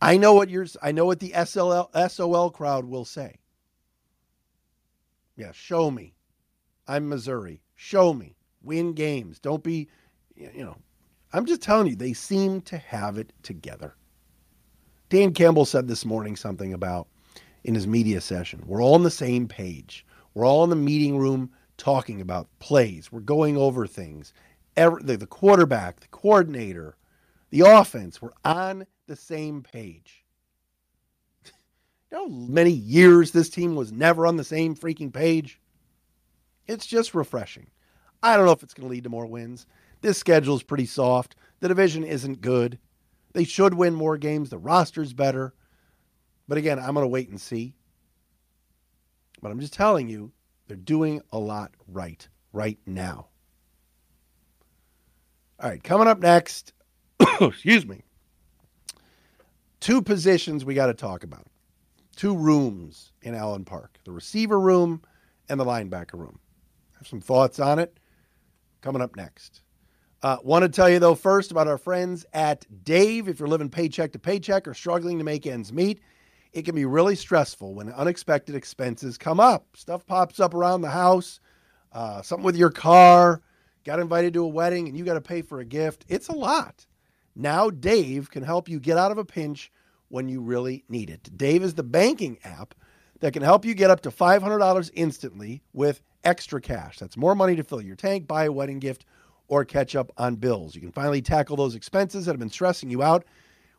I 0.00 0.16
know 0.16 0.34
what 0.34 0.50
yours. 0.50 0.76
I 0.82 0.92
know 0.92 1.04
what 1.04 1.20
the 1.20 1.30
SLL 1.30 2.10
SOL 2.10 2.50
crowd 2.50 2.84
will 2.84 3.04
say. 3.04 3.36
Yeah, 5.36 5.52
show 5.52 5.90
me. 5.90 6.14
I'm 6.86 7.08
Missouri. 7.08 7.62
Show 7.74 8.12
me. 8.12 8.36
Win 8.62 8.92
games. 8.92 9.38
Don't 9.38 9.62
be, 9.62 9.88
you 10.36 10.64
know. 10.64 10.76
I'm 11.32 11.46
just 11.46 11.62
telling 11.62 11.88
you, 11.88 11.96
they 11.96 12.12
seem 12.12 12.60
to 12.62 12.78
have 12.78 13.18
it 13.18 13.32
together. 13.42 13.96
Dan 15.08 15.32
Campbell 15.32 15.64
said 15.64 15.88
this 15.88 16.04
morning 16.04 16.36
something 16.36 16.72
about 16.72 17.08
in 17.64 17.74
his 17.74 17.86
media 17.86 18.20
session. 18.20 18.62
We're 18.66 18.82
all 18.82 18.94
on 18.94 19.02
the 19.02 19.10
same 19.10 19.48
page. 19.48 20.06
We're 20.34 20.46
all 20.46 20.64
in 20.64 20.70
the 20.70 20.76
meeting 20.76 21.18
room 21.18 21.50
talking 21.76 22.20
about 22.20 22.48
plays. 22.58 23.10
We're 23.10 23.20
going 23.20 23.56
over 23.56 23.86
things. 23.86 24.32
Every, 24.76 25.02
the, 25.02 25.16
the 25.16 25.26
quarterback, 25.26 26.00
the 26.00 26.08
coordinator, 26.08 26.96
the 27.50 27.60
offense, 27.60 28.20
we're 28.20 28.32
on 28.44 28.86
the 29.06 29.16
same 29.16 29.62
page. 29.62 30.24
you 31.44 31.52
know, 32.18 32.28
many 32.28 32.70
years 32.70 33.30
this 33.30 33.48
team 33.48 33.76
was 33.76 33.92
never 33.92 34.26
on 34.26 34.36
the 34.36 34.44
same 34.44 34.76
freaking 34.76 35.12
page. 35.12 35.60
It's 36.66 36.86
just 36.86 37.14
refreshing. 37.14 37.68
I 38.22 38.36
don't 38.36 38.46
know 38.46 38.52
if 38.52 38.62
it's 38.62 38.74
going 38.74 38.88
to 38.88 38.92
lead 38.92 39.04
to 39.04 39.10
more 39.10 39.26
wins. 39.26 39.66
This 40.00 40.18
schedule 40.18 40.56
is 40.56 40.62
pretty 40.62 40.86
soft. 40.86 41.36
The 41.60 41.68
division 41.68 42.04
isn't 42.04 42.40
good. 42.40 42.78
They 43.32 43.44
should 43.44 43.74
win 43.74 43.94
more 43.94 44.16
games. 44.16 44.50
The 44.50 44.58
roster's 44.58 45.12
better. 45.12 45.54
But 46.48 46.58
again, 46.58 46.78
I'm 46.78 46.94
going 46.94 47.04
to 47.04 47.08
wait 47.08 47.28
and 47.28 47.40
see. 47.40 47.74
But 49.40 49.50
I'm 49.50 49.60
just 49.60 49.72
telling 49.72 50.08
you, 50.08 50.32
they're 50.66 50.76
doing 50.76 51.20
a 51.32 51.38
lot 51.38 51.72
right 51.88 52.26
right 52.52 52.78
now. 52.86 53.28
All 55.60 55.70
right, 55.70 55.82
coming 55.82 56.08
up 56.08 56.20
next, 56.20 56.72
excuse 57.40 57.86
me. 57.86 58.02
Two 59.80 60.00
positions 60.00 60.64
we 60.64 60.74
got 60.74 60.86
to 60.86 60.94
talk 60.94 61.24
about. 61.24 61.46
Two 62.16 62.36
rooms 62.36 63.12
in 63.22 63.34
Allen 63.34 63.64
Park 63.64 63.98
the 64.04 64.12
receiver 64.12 64.58
room 64.58 65.02
and 65.48 65.58
the 65.58 65.64
linebacker 65.64 66.14
room 66.14 66.38
have 66.96 67.06
some 67.06 67.20
thoughts 67.20 67.58
on 67.58 67.78
it 67.78 67.98
coming 68.80 69.02
up 69.02 69.16
next. 69.16 69.62
Uh, 70.22 70.38
Want 70.42 70.62
to 70.62 70.70
tell 70.70 70.88
you, 70.88 70.98
though, 70.98 71.14
first 71.14 71.50
about 71.50 71.68
our 71.68 71.76
friends 71.76 72.24
at 72.32 72.64
Dave. 72.84 73.28
If 73.28 73.38
you're 73.38 73.48
living 73.48 73.68
paycheck 73.68 74.12
to 74.12 74.18
paycheck 74.18 74.66
or 74.66 74.72
struggling 74.72 75.18
to 75.18 75.24
make 75.24 75.46
ends 75.46 75.70
meet, 75.72 76.00
it 76.54 76.64
can 76.64 76.76
be 76.76 76.84
really 76.84 77.16
stressful 77.16 77.74
when 77.74 77.90
unexpected 77.90 78.54
expenses 78.54 79.18
come 79.18 79.40
up. 79.40 79.66
Stuff 79.74 80.06
pops 80.06 80.38
up 80.38 80.54
around 80.54 80.80
the 80.80 80.90
house, 80.90 81.40
uh, 81.92 82.22
something 82.22 82.44
with 82.44 82.56
your 82.56 82.70
car, 82.70 83.42
got 83.84 83.98
invited 83.98 84.32
to 84.34 84.44
a 84.44 84.48
wedding, 84.48 84.86
and 84.88 84.96
you 84.96 85.04
got 85.04 85.14
to 85.14 85.20
pay 85.20 85.42
for 85.42 85.58
a 85.58 85.64
gift. 85.64 86.04
It's 86.08 86.28
a 86.28 86.34
lot. 86.34 86.86
Now, 87.34 87.70
Dave 87.70 88.30
can 88.30 88.44
help 88.44 88.68
you 88.68 88.78
get 88.78 88.96
out 88.96 89.10
of 89.10 89.18
a 89.18 89.24
pinch 89.24 89.72
when 90.08 90.28
you 90.28 90.40
really 90.40 90.84
need 90.88 91.10
it. 91.10 91.28
Dave 91.36 91.64
is 91.64 91.74
the 91.74 91.82
banking 91.82 92.38
app 92.44 92.72
that 93.18 93.32
can 93.32 93.42
help 93.42 93.64
you 93.64 93.74
get 93.74 93.90
up 93.90 94.02
to 94.02 94.10
$500 94.10 94.90
instantly 94.94 95.60
with 95.72 96.02
extra 96.22 96.60
cash. 96.60 97.00
That's 97.00 97.16
more 97.16 97.34
money 97.34 97.56
to 97.56 97.64
fill 97.64 97.82
your 97.82 97.96
tank, 97.96 98.28
buy 98.28 98.44
a 98.44 98.52
wedding 98.52 98.78
gift, 98.78 99.06
or 99.48 99.64
catch 99.64 99.96
up 99.96 100.12
on 100.16 100.36
bills. 100.36 100.76
You 100.76 100.80
can 100.80 100.92
finally 100.92 101.20
tackle 101.20 101.56
those 101.56 101.74
expenses 101.74 102.26
that 102.26 102.32
have 102.32 102.38
been 102.38 102.48
stressing 102.48 102.90
you 102.90 103.02
out 103.02 103.24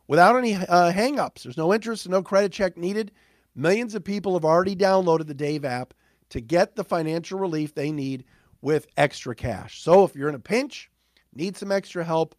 without 0.08 0.36
any 0.36 0.54
uh, 0.54 0.92
hangups. 0.92 1.42
There's 1.42 1.56
no 1.56 1.72
interest, 1.72 2.08
no 2.08 2.22
credit 2.22 2.52
check 2.52 2.76
needed. 2.76 3.12
Millions 3.54 3.94
of 3.94 4.04
people 4.04 4.34
have 4.34 4.44
already 4.44 4.76
downloaded 4.76 5.26
the 5.26 5.34
Dave 5.34 5.64
app 5.64 5.94
to 6.30 6.40
get 6.40 6.76
the 6.76 6.84
financial 6.84 7.38
relief 7.38 7.74
they 7.74 7.90
need 7.90 8.24
with 8.60 8.86
extra 8.96 9.34
cash. 9.34 9.82
So 9.82 10.04
if 10.04 10.14
you're 10.14 10.28
in 10.28 10.34
a 10.34 10.40
pinch, 10.40 10.90
need 11.34 11.56
some 11.56 11.72
extra 11.72 12.04
help, 12.04 12.34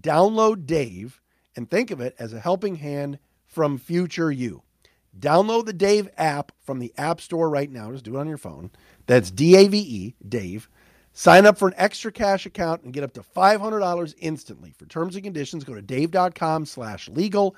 download 0.00 0.66
Dave 0.66 1.20
and 1.56 1.70
think 1.70 1.90
of 1.90 2.00
it 2.00 2.14
as 2.18 2.32
a 2.32 2.40
helping 2.40 2.76
hand 2.76 3.18
from 3.46 3.78
future 3.78 4.30
you. 4.30 4.62
Download 5.18 5.64
the 5.64 5.72
Dave 5.72 6.08
app 6.16 6.50
from 6.60 6.80
the 6.80 6.92
App 6.98 7.20
Store 7.20 7.48
right 7.48 7.70
now. 7.70 7.92
Just 7.92 8.04
do 8.04 8.16
it 8.16 8.20
on 8.20 8.28
your 8.28 8.38
phone. 8.38 8.70
That's 9.06 9.30
D 9.30 9.54
A 9.56 9.68
V 9.68 9.78
E, 9.78 10.14
Dave. 10.28 10.68
Sign 11.16 11.46
up 11.46 11.56
for 11.56 11.68
an 11.68 11.74
extra 11.76 12.10
cash 12.10 12.44
account 12.44 12.82
and 12.82 12.92
get 12.92 13.04
up 13.04 13.12
to 13.14 13.22
$500 13.22 14.14
instantly. 14.18 14.74
For 14.76 14.84
terms 14.86 15.14
and 15.14 15.22
conditions, 15.22 15.62
go 15.62 15.74
to 15.74 15.80
dave.com 15.80 16.66
slash 16.66 17.08
legal. 17.08 17.54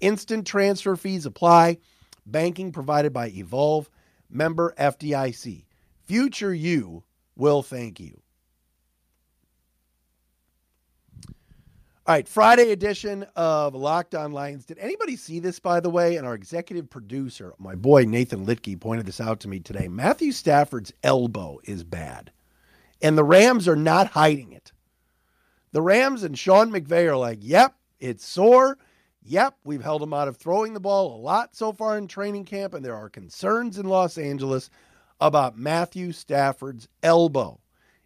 Instant 0.00 0.44
transfer 0.44 0.96
fees 0.96 1.24
apply. 1.24 1.78
Banking 2.26 2.72
provided 2.72 3.12
by 3.12 3.28
Evolve. 3.28 3.88
Member 4.28 4.74
FDIC. 4.76 5.64
Future 6.04 6.52
you 6.52 7.04
will 7.36 7.62
thank 7.62 8.00
you. 8.00 8.20
All 12.08 12.14
right, 12.14 12.28
Friday 12.28 12.70
edition 12.70 13.24
of 13.34 13.74
Locked 13.74 14.14
On 14.16 14.32
Lions. 14.32 14.64
Did 14.64 14.78
anybody 14.78 15.16
see 15.16 15.38
this, 15.40 15.58
by 15.60 15.78
the 15.80 15.90
way? 15.90 16.16
And 16.16 16.26
our 16.26 16.34
executive 16.34 16.90
producer, 16.90 17.52
my 17.58 17.74
boy 17.76 18.04
Nathan 18.04 18.46
Litke, 18.46 18.80
pointed 18.80 19.06
this 19.06 19.20
out 19.20 19.40
to 19.40 19.48
me 19.48 19.60
today. 19.60 19.86
Matthew 19.88 20.32
Stafford's 20.32 20.92
elbow 21.02 21.58
is 21.64 21.84
bad 21.84 22.32
and 23.02 23.16
the 23.16 23.24
Rams 23.24 23.68
are 23.68 23.76
not 23.76 24.08
hiding 24.08 24.52
it. 24.52 24.72
The 25.72 25.82
Rams 25.82 26.22
and 26.22 26.38
Sean 26.38 26.70
McVay 26.70 27.06
are 27.06 27.16
like, 27.16 27.38
yep, 27.42 27.74
it's 28.00 28.26
sore. 28.26 28.78
Yep, 29.22 29.56
we've 29.64 29.82
held 29.82 30.02
him 30.02 30.14
out 30.14 30.28
of 30.28 30.36
throwing 30.36 30.72
the 30.72 30.80
ball 30.80 31.16
a 31.16 31.20
lot 31.20 31.56
so 31.56 31.72
far 31.72 31.98
in 31.98 32.06
training 32.06 32.44
camp, 32.44 32.74
and 32.74 32.84
there 32.84 32.94
are 32.94 33.08
concerns 33.08 33.78
in 33.78 33.86
Los 33.86 34.18
Angeles 34.18 34.70
about 35.20 35.58
Matthew 35.58 36.12
Stafford's 36.12 36.88
elbow. 37.02 37.60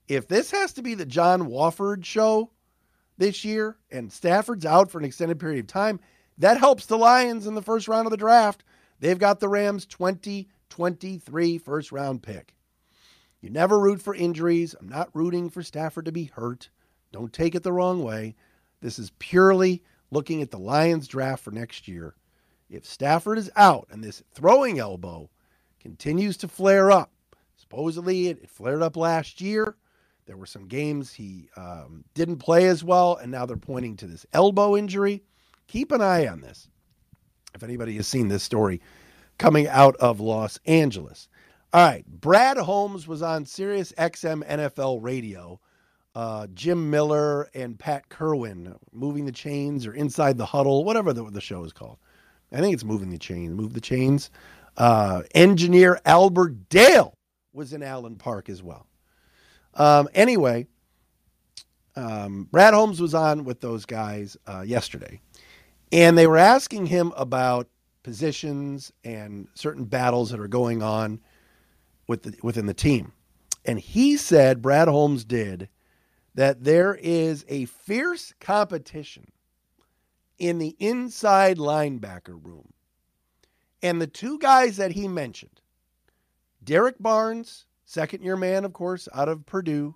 If 0.08 0.26
this 0.26 0.50
has 0.50 0.72
to 0.74 0.82
be 0.82 0.94
the 0.94 1.06
John 1.06 1.46
Wolford 1.46 2.04
show, 2.04 2.50
this 3.18 3.44
year 3.44 3.76
and 3.90 4.10
Stafford's 4.10 4.64
out 4.64 4.90
for 4.90 4.98
an 4.98 5.04
extended 5.04 5.38
period 5.38 5.60
of 5.60 5.66
time, 5.66 6.00
that 6.38 6.58
helps 6.58 6.86
the 6.86 6.98
Lions 6.98 7.46
in 7.46 7.54
the 7.54 7.62
first 7.62 7.86
round 7.86 8.06
of 8.06 8.10
the 8.10 8.16
draft. 8.16 8.64
They've 8.98 9.18
got 9.18 9.40
the 9.40 9.48
Rams 9.48 9.86
2023 9.86 11.58
first 11.58 11.92
round 11.92 12.22
pick. 12.22 12.54
You 13.40 13.50
never 13.50 13.78
root 13.78 14.02
for 14.02 14.14
injuries. 14.14 14.74
I'm 14.78 14.88
not 14.88 15.14
rooting 15.14 15.48
for 15.48 15.62
Stafford 15.62 16.04
to 16.04 16.12
be 16.12 16.24
hurt. 16.24 16.68
Don't 17.12 17.32
take 17.32 17.54
it 17.54 17.62
the 17.62 17.72
wrong 17.72 18.02
way. 18.02 18.36
This 18.80 18.98
is 18.98 19.12
purely 19.18 19.82
looking 20.10 20.42
at 20.42 20.50
the 20.50 20.58
Lions 20.58 21.08
draft 21.08 21.42
for 21.42 21.50
next 21.50 21.88
year. 21.88 22.14
If 22.68 22.84
Stafford 22.84 23.38
is 23.38 23.50
out 23.56 23.88
and 23.90 24.02
this 24.04 24.22
throwing 24.32 24.78
elbow 24.78 25.30
continues 25.80 26.36
to 26.38 26.48
flare 26.48 26.90
up, 26.90 27.10
supposedly 27.56 28.28
it, 28.28 28.48
flared 28.48 28.82
up 28.82 28.96
last 28.96 29.40
year. 29.40 29.76
There 30.26 30.36
were 30.36 30.46
some 30.46 30.68
games 30.68 31.12
he 31.12 31.48
um, 31.56 32.04
didn't 32.14 32.36
play 32.36 32.66
as 32.66 32.84
well, 32.84 33.16
and 33.16 33.32
now 33.32 33.46
they're 33.46 33.56
pointing 33.56 33.96
to 33.96 34.06
this 34.06 34.26
elbow 34.32 34.76
injury. 34.76 35.24
Keep 35.66 35.90
an 35.92 36.00
eye 36.00 36.28
on 36.28 36.40
this. 36.40 36.68
If 37.54 37.64
anybody 37.64 37.96
has 37.96 38.06
seen 38.06 38.28
this 38.28 38.44
story 38.44 38.80
coming 39.38 39.66
out 39.66 39.96
of 39.96 40.20
Los 40.20 40.60
Angeles. 40.66 41.28
All 41.72 41.86
right, 41.86 42.04
Brad 42.04 42.56
Holmes 42.56 43.06
was 43.06 43.22
on 43.22 43.44
Sirius 43.44 43.92
XM 43.92 44.44
NFL 44.44 44.98
Radio. 45.02 45.60
Uh, 46.16 46.48
Jim 46.52 46.90
Miller 46.90 47.48
and 47.54 47.78
Pat 47.78 48.08
Kirwan, 48.08 48.76
Moving 48.92 49.24
the 49.24 49.30
Chains 49.30 49.86
or 49.86 49.94
Inside 49.94 50.36
the 50.36 50.46
Huddle, 50.46 50.82
whatever 50.82 51.12
the, 51.12 51.30
the 51.30 51.40
show 51.40 51.62
is 51.62 51.72
called. 51.72 51.98
I 52.50 52.58
think 52.58 52.74
it's 52.74 52.82
Moving 52.82 53.10
the 53.10 53.18
Chains. 53.18 53.54
Move 53.54 53.72
the 53.72 53.80
Chains. 53.80 54.30
Uh, 54.76 55.22
engineer 55.32 56.00
Albert 56.04 56.68
Dale 56.70 57.14
was 57.52 57.72
in 57.72 57.84
Allen 57.84 58.16
Park 58.16 58.48
as 58.48 58.64
well. 58.64 58.88
Um, 59.74 60.08
anyway, 60.12 60.66
um, 61.94 62.48
Brad 62.50 62.74
Holmes 62.74 63.00
was 63.00 63.14
on 63.14 63.44
with 63.44 63.60
those 63.60 63.86
guys 63.86 64.36
uh, 64.48 64.62
yesterday, 64.62 65.20
and 65.92 66.18
they 66.18 66.26
were 66.26 66.36
asking 66.36 66.86
him 66.86 67.12
about 67.16 67.68
positions 68.02 68.90
and 69.04 69.46
certain 69.54 69.84
battles 69.84 70.30
that 70.30 70.40
are 70.40 70.48
going 70.48 70.82
on 70.82 71.20
with 72.10 72.24
the, 72.24 72.36
within 72.42 72.66
the 72.66 72.74
team. 72.74 73.12
And 73.64 73.78
he 73.78 74.16
said, 74.16 74.60
Brad 74.60 74.88
Holmes 74.88 75.24
did, 75.24 75.68
that 76.34 76.64
there 76.64 76.98
is 77.00 77.44
a 77.48 77.66
fierce 77.66 78.34
competition 78.40 79.30
in 80.36 80.58
the 80.58 80.74
inside 80.80 81.56
linebacker 81.58 82.44
room. 82.44 82.72
And 83.80 84.00
the 84.00 84.08
two 84.08 84.40
guys 84.40 84.76
that 84.78 84.90
he 84.90 85.06
mentioned, 85.06 85.60
Derrick 86.64 86.96
Barnes 86.98 87.66
second 87.84 88.24
year 88.24 88.36
man, 88.36 88.64
of 88.64 88.72
course, 88.72 89.08
out 89.14 89.28
of 89.28 89.46
Purdue, 89.46 89.94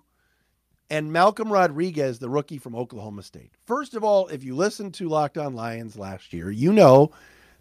and 0.89 1.11
Malcolm 1.11 1.51
Rodriguez, 1.51 2.19
the 2.19 2.29
rookie 2.29 2.57
from 2.57 2.75
Oklahoma 2.75 3.23
State. 3.23 3.51
First 3.65 3.93
of 3.93 4.05
all, 4.05 4.27
if 4.27 4.43
you 4.43 4.55
listened 4.55 4.93
to 4.95 5.09
Locked 5.09 5.37
On 5.37 5.53
Lions 5.53 5.97
last 5.97 6.31
year, 6.31 6.49
you 6.49 6.71
know 6.71 7.11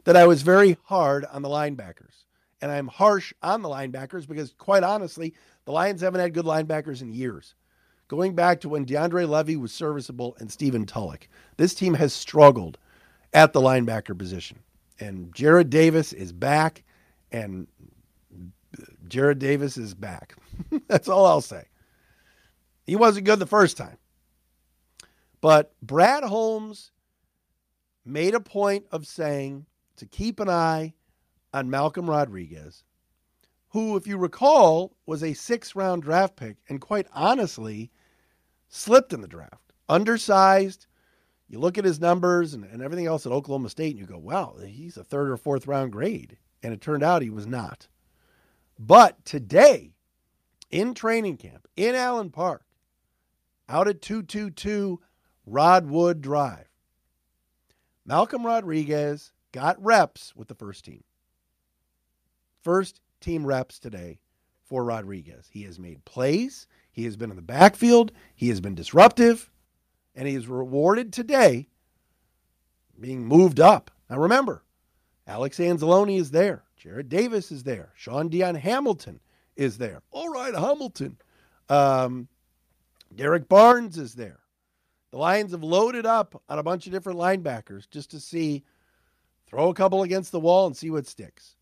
that 0.05 0.17
I 0.17 0.27
was 0.27 0.43
very 0.43 0.77
hard 0.85 1.25
on 1.25 1.43
the 1.43 1.49
linebackers. 1.49 2.25
And 2.61 2.71
I'm 2.71 2.89
harsh 2.89 3.33
on 3.43 3.63
the 3.63 3.69
linebackers 3.69 4.27
because, 4.27 4.55
quite 4.59 4.83
honestly, 4.83 5.35
the 5.65 5.73
Lions 5.73 6.01
haven't 6.01 6.21
had 6.21 6.35
good 6.35 6.45
linebackers 6.45 7.03
in 7.03 7.13
years. 7.13 7.55
Going 8.09 8.35
back 8.35 8.61
to 8.61 8.69
when 8.69 8.85
DeAndre 8.85 9.29
Levy 9.29 9.57
was 9.57 9.73
serviceable 9.73 10.37
and 10.39 10.51
Stephen 10.51 10.87
Tulloch, 10.87 11.29
this 11.57 11.75
team 11.75 11.95
has 11.95 12.13
struggled 12.13 12.79
at 13.33 13.53
the 13.53 13.61
linebacker 13.61 14.17
position. 14.17 14.59
And 15.01 15.35
Jarrad 15.35 15.71
Davis 15.71 16.13
is 16.13 16.33
back, 16.33 16.85
and 17.33 17.67
Jarrad 19.09 19.39
Davis 19.39 19.77
is 19.77 19.95
back. 19.95 20.37
That's 20.89 21.09
all 21.09 21.27
I'll 21.27 21.41
say. 21.41 21.65
He 22.87 22.97
wasn't 22.97 23.27
good 23.27 23.39
the 23.39 23.47
first 23.47 23.77
time. 23.77 23.99
But 25.41 25.73
Brad 25.83 26.25
Holmes 26.25 26.91
made 28.05 28.35
a 28.35 28.41
point 28.41 28.87
of 28.93 29.07
saying 29.07 29.67
to 29.97 30.07
keep 30.07 30.41
an 30.41 30.49
eye 30.49 30.95
on 31.55 31.71
Malcolm 31.71 32.11
Rodriguez, 32.11 32.83
who, 33.69 33.97
if 33.97 34.09
you 34.09 34.19
recall, 34.19 34.97
was 35.07 35.23
a 35.23 35.35
six 35.35 35.77
round 35.77 36.03
draft 36.03 36.35
pick 36.37 36.57
and 36.69 36.81
quite 36.81 37.07
honestly 37.15 37.93
slipped 38.69 39.13
in 39.13 39.21
the 39.21 39.29
draft. 39.29 39.73
Undersized. 39.89 40.87
You 41.49 41.61
look 41.61 41.79
at 41.79 41.85
his 41.85 42.01
numbers 42.01 42.55
and, 42.55 42.65
and 42.65 42.83
everything 42.83 43.07
else 43.07 43.25
at 43.25 43.33
Oklahoma 43.33 43.69
State 43.69 43.93
and 43.93 44.01
you 44.01 44.07
go, 44.07 44.19
wow, 44.19 44.57
he's 44.67 44.97
a 44.97 45.05
third 45.05 45.31
or 45.31 45.37
fourth 45.37 45.69
round 45.69 45.93
grade. 45.93 46.37
And 46.63 46.75
it 46.75 46.81
turned 46.81 47.05
out 47.05 47.23
he 47.23 47.31
was 47.31 47.47
not. 47.47 47.87
But 48.77 49.25
today, 49.25 49.95
in 50.71 50.93
training 50.95 51.37
camp 51.37 51.69
in 51.77 51.95
Allen 51.95 52.31
Park, 52.31 52.65
out 53.69 53.87
at 53.87 54.03
222 54.03 55.01
Rodwood 55.49 56.21
Drive, 56.21 56.67
Malcolm 58.05 58.45
Rodriguez 58.45 59.33
got 59.53 59.83
reps 59.83 60.35
with 60.35 60.49
the 60.49 60.55
first 60.55 60.85
team. 60.85 61.05
First 62.65 63.03
team 63.21 63.47
reps 63.47 63.79
today 63.79 64.19
for 64.63 64.85
Rodriguez. 64.85 65.47
He 65.51 65.65
has 65.65 65.79
made 65.79 66.03
plays, 66.07 66.67
he 66.91 67.05
has 67.05 67.15
been 67.15 67.29
in 67.29 67.37
the 67.37 67.43
backfield, 67.43 68.11
he 68.35 68.49
has 68.49 68.63
been 68.63 68.75
disruptive, 68.75 69.51
and 70.15 70.27
he 70.27 70.35
is 70.35 70.49
rewarded 70.49 71.13
today 71.13 71.69
being 72.99 73.27
moved 73.27 73.61
up. 73.61 73.91
Now 74.09 74.17
remember, 74.17 74.65
Alex 75.27 75.59
Anzalone 75.59 76.19
is 76.19 76.31
there. 76.31 76.65
Jarrad 76.83 77.11
Davis 77.11 77.53
is 77.53 77.65
there. 77.65 77.93
Shaun 77.97 78.29
Dion 78.29 78.55
Hamilton 78.55 79.21
is 79.57 79.77
there. 79.77 80.01
All 80.11 80.31
right, 80.31 80.55
Hamilton. 80.55 81.19
Um, 81.69 82.29
Derrick 83.15 83.47
Barnes 83.47 83.99
is 83.99 84.15
there. 84.15 84.41
The 85.11 85.19
Lions 85.19 85.53
have 85.53 85.63
loaded 85.63 86.07
up 86.07 86.43
on 86.49 86.59
a 86.59 86.63
bunch 86.63 86.87
of 86.87 86.93
different 86.93 87.19
linebackers 87.19 87.89
just 87.91 88.11
to 88.13 88.21
see, 88.21 88.65
throw 89.47 89.69
a 89.69 89.75
couple 89.75 90.03
against 90.03 90.33
the 90.33 90.41
wall 90.41 90.67
and 90.67 90.77
see 90.77 90.91
what 90.91 91.07
sticks. 91.07 91.57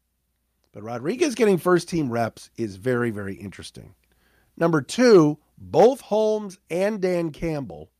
But 0.72 0.82
Rodriguez 0.82 1.34
getting 1.34 1.58
first 1.58 1.88
team 1.88 2.10
reps 2.10 2.50
is 2.56 2.76
very, 2.76 3.10
very 3.10 3.34
interesting. 3.34 3.94
Number 4.56 4.80
two, 4.80 5.38
both 5.58 6.00
Holmes 6.00 6.58
and 6.70 7.00
Dan 7.00 7.30
Campbell 7.30 7.90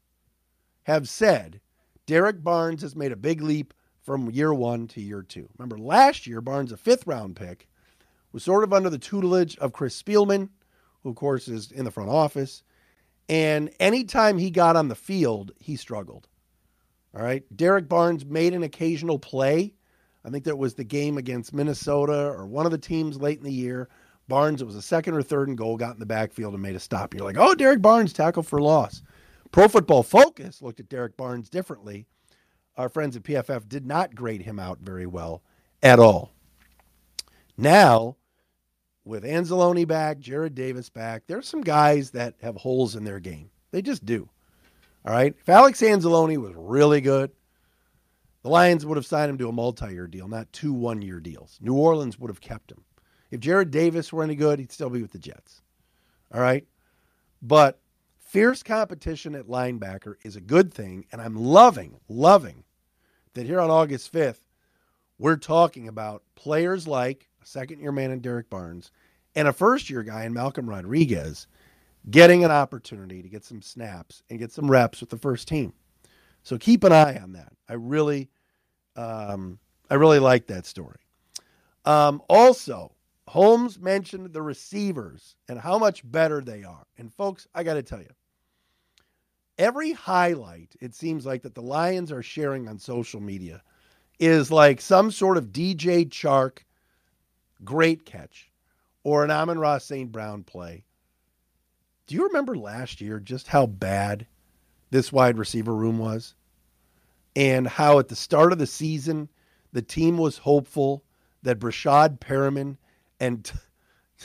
have 0.85 1.09
said 1.09 1.61
Derrick 2.07 2.43
Barnes 2.43 2.83
has 2.83 2.97
made 2.97 3.13
a 3.13 3.17
big 3.17 3.41
leap 3.43 3.75
from 4.03 4.31
year 4.31 4.53
one 4.53 4.89
to 4.89 5.01
year 5.01 5.23
two. 5.23 5.49
Remember, 5.57 5.79
last 5.79 6.27
year, 6.27 6.41
Barnes, 6.41 6.73
a 6.73 6.77
fifth 6.77 7.07
round 7.07 7.37
pick, 7.37 7.69
was 8.33 8.43
sort 8.43 8.65
of 8.65 8.73
under 8.73 8.91
the 8.91 8.99
tutelage 8.99 9.57
of 9.59 9.73
Chris 9.73 10.01
Spielman, 10.01 10.49
who, 11.03 11.11
of 11.11 11.17
course, 11.17 11.49
is 11.49 11.71
in 11.71 11.85
the 11.85 11.91
front 11.91 12.11
office. 12.11 12.63
And 13.29 13.71
anytime 13.79 14.39
he 14.39 14.51
got 14.51 14.77
on 14.77 14.89
the 14.89 14.95
field, 14.95 15.53
he 15.59 15.77
struggled. 15.77 16.29
All 17.15 17.23
right. 17.23 17.45
Derrick 17.55 17.89
Barnes 17.89 18.25
made 18.25 18.55
an 18.55 18.63
occasional 18.63 19.19
play. 19.19 19.75
I 20.25 20.31
think 20.31 20.45
that 20.45 20.59
was 20.59 20.75
the 20.75 20.85
game 20.85 21.19
against 21.19 21.53
Minnesota 21.53 22.29
or 22.29 22.47
one 22.47 22.67
of 22.67 22.73
the 22.73 22.79
teams 22.79 23.21
late 23.21 23.39
in 23.39 23.45
the 23.45 23.53
year. 23.53 23.89
Barnes, 24.29 24.63
it 24.63 24.67
was 24.67 24.77
a 24.77 24.83
second 24.83 25.15
or 25.15 25.23
third 25.23 25.49
and 25.49 25.59
goal, 25.59 25.77
got 25.77 25.95
in 25.95 25.99
the 25.99 26.07
backfield 26.07 26.55
and 26.55 26.63
made 26.63 26.77
a 26.77 26.81
stop. 26.81 27.13
You're 27.13 27.25
like, 27.25 27.39
oh, 27.39 27.55
Derrick 27.55 27.83
Barnes, 27.83 28.13
tackle 28.13 28.43
for 28.43 28.61
loss. 28.61 29.03
Pro 29.51 29.69
Football 29.69 30.03
Focus 30.03 30.63
looked 30.63 30.81
at 30.81 30.89
Derrick 30.89 31.17
Barnes 31.17 31.51
differently 31.51 32.07
our 32.77 32.89
friends 32.89 33.17
at 33.17 33.23
PFF 33.23 33.69
did 33.69 33.87
not 33.87 34.15
grade 34.15 34.43
him 34.43 34.59
out 34.59 34.79
very 34.81 35.07
well 35.07 35.43
at 35.83 35.99
all. 35.99 36.31
Now, 37.57 38.17
with 39.05 39.25
Anzalone 39.25 39.87
back, 39.87 40.19
Jarrad 40.19 40.55
Davis 40.55 40.89
back, 40.89 41.25
there's 41.27 41.49
some 41.49 41.61
guys 41.61 42.11
that 42.13 42.35
have 42.41 42.57
holes 42.57 42.97
in 42.97 43.05
their 43.05 43.21
game. 43.21 43.51
They 43.71 43.83
just 43.83 44.05
do. 44.05 44.29
All 45.05 45.13
right. 45.13 45.35
If 45.39 45.49
Alex 45.49 45.81
Anzalone 45.81 46.39
was 46.39 46.55
really 46.55 47.01
good, 47.01 47.31
the 48.43 48.49
Lions 48.49 48.85
would 48.85 48.97
have 48.97 49.07
signed 49.07 49.31
him 49.31 49.39
to 49.39 49.49
a 49.49 49.53
multi 49.53 49.93
year 49.93 50.07
deal, 50.07 50.29
not 50.29 50.53
two 50.53 50.73
one 50.73 51.03
year 51.03 51.21
deals. 51.21 51.59
New 51.61 51.75
Orleans 51.75 52.19
would 52.19 52.31
have 52.31 52.41
kept 52.41 52.71
him. 52.71 52.85
If 53.31 53.41
Jarrad 53.41 53.71
Davis 53.71 54.13
were 54.13 54.23
any 54.23 54.35
good, 54.35 54.59
he'd 54.59 54.73
still 54.73 54.91
be 54.91 55.01
with 55.01 55.13
the 55.13 55.19
Jets. 55.19 55.63
All 56.33 56.41
right. 56.41 56.67
But 57.41 57.81
Fierce 58.19 58.63
competition 58.63 59.35
at 59.35 59.47
linebacker 59.47 60.15
is 60.25 60.37
a 60.37 60.41
good 60.41 60.73
thing, 60.73 61.07
and 61.13 61.21
I'm 61.21 61.37
loving, 61.37 61.99
loving 62.09 62.65
that 63.35 63.47
here 63.47 63.61
on 63.61 63.71
August 63.71 64.13
5th, 64.13 64.41
we're 65.19 65.37
talking 65.37 65.89
about 65.89 66.23
players 66.35 66.87
like 66.89 67.29
a 67.43 67.47
second 67.47 67.81
year 67.81 67.93
man 67.93 68.11
in 68.11 68.21
Derrick 68.21 68.51
Barnes 68.51 68.91
and 69.35 69.49
a 69.49 69.53
first 69.53 69.89
year 69.91 70.03
guy 70.03 70.25
in 70.25 70.33
Malcolm 70.33 70.69
Rodriguez 70.69 71.47
getting 72.11 72.45
an 72.45 72.51
opportunity 72.51 73.23
to 73.23 73.29
get 73.29 73.45
some 73.45 73.63
snaps 73.63 74.23
and 74.29 74.39
get 74.39 74.53
some 74.53 74.71
reps 74.71 75.01
with 75.01 75.11
the 75.11 75.19
first 75.19 75.47
team. 75.47 75.73
So 76.43 76.59
keep 76.59 76.85
an 76.85 76.93
eye 76.93 77.19
on 77.19 77.33
that. 77.33 77.53
I 77.69 77.75
really, 77.75 78.31
um, 78.97 79.59
I 79.91 79.95
really 79.95 80.19
like 80.19 80.47
that 80.49 80.67
story. 80.67 80.99
Um, 81.85 82.23
also, 82.29 82.93
Holmes 83.29 83.79
mentioned 83.79 84.33
the 84.33 84.43
receivers 84.43 85.37
and 85.49 85.59
how 85.59 85.79
much 85.79 86.03
better 86.11 86.41
they 86.41 86.65
are. 86.65 86.87
And 86.99 87.13
folks, 87.13 87.47
I 87.55 87.63
got 87.63 87.75
to 87.75 87.83
tell 87.83 88.01
you, 88.01 88.11
every 89.59 89.93
highlight 89.93 90.75
it 90.81 90.95
seems 90.95 91.25
like 91.25 91.43
that 91.43 91.55
the 91.55 91.63
Lions 91.63 92.13
are 92.13 92.23
sharing 92.23 92.69
on 92.69 92.79
social 92.79 93.21
media 93.21 93.63
is 94.19 94.51
like 94.51 94.81
some 94.81 95.11
sort 95.11 95.37
of 95.37 95.47
DJ 95.47 96.09
Chark 96.09 96.59
great 97.65 98.05
catch 98.05 98.51
or 99.05 99.25
an 99.25 99.31
Amon-Ra 99.31 99.79
St. 99.79 100.11
Brown 100.11 100.43
play. 100.43 100.85
Do 102.07 102.15
you 102.15 102.27
remember 102.27 102.57
last 102.57 103.01
year 103.01 103.21
just 103.21 103.49
how 103.49 103.67
bad 103.67 104.27
this 104.93 105.11
wide 105.11 105.39
receiver 105.39 105.75
room 105.75 105.99
was? 105.99 106.35
And 107.35 107.67
how 107.67 107.99
at 107.99 108.09
the 108.09 108.15
start 108.15 108.53
of 108.53 108.59
the 108.59 108.67
season, 108.67 109.29
the 109.73 109.83
team 109.83 110.19
was 110.19 110.37
hopeful 110.37 111.03
that 111.43 111.59
Breshad 111.59 112.21
Perriman 112.21 112.77
and 113.19 113.51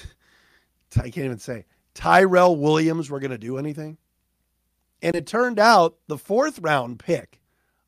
I 0.98 1.04
can't 1.04 1.18
even 1.18 1.40
say 1.40 1.66
Tyrell 1.94 2.58
Williams 2.58 3.10
were 3.10 3.22
going 3.22 3.32
to 3.32 3.38
do 3.38 3.58
anything. 3.58 3.98
And 5.02 5.16
it 5.16 5.26
turned 5.26 5.58
out 5.58 5.98
the 6.08 6.18
fourth 6.18 6.60
round 6.60 7.00
pick, 7.00 7.40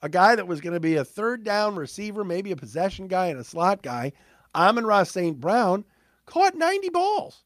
a 0.02 0.08
guy 0.08 0.36
that 0.36 0.48
was 0.48 0.62
going 0.62 0.74
to 0.74 0.80
be 0.80 0.96
a 0.96 1.04
third 1.04 1.44
down 1.44 1.76
receiver, 1.76 2.24
maybe 2.24 2.52
a 2.52 2.56
possession 2.56 3.08
guy 3.08 3.28
and 3.28 3.40
a 3.40 3.44
slot 3.44 3.82
guy, 3.82 4.14
Amon-Ra 4.56 5.04
St. 5.04 5.40
Brown, 5.40 5.84
caught 6.26 6.56
90 6.56 6.90
balls 6.90 7.44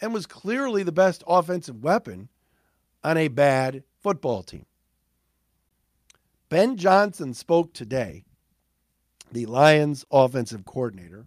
and 0.00 0.14
was 0.14 0.26
clearly 0.26 0.82
the 0.82 0.92
best 0.92 1.22
offensive 1.26 1.82
weapon 1.82 2.28
on 3.04 3.16
a 3.16 3.28
bad 3.28 3.84
football 4.00 4.42
team. 4.42 4.66
Ben 6.48 6.76
Johnson 6.76 7.34
spoke 7.34 7.72
today, 7.72 8.24
the 9.30 9.46
Lions 9.46 10.04
offensive 10.10 10.64
coordinator. 10.64 11.26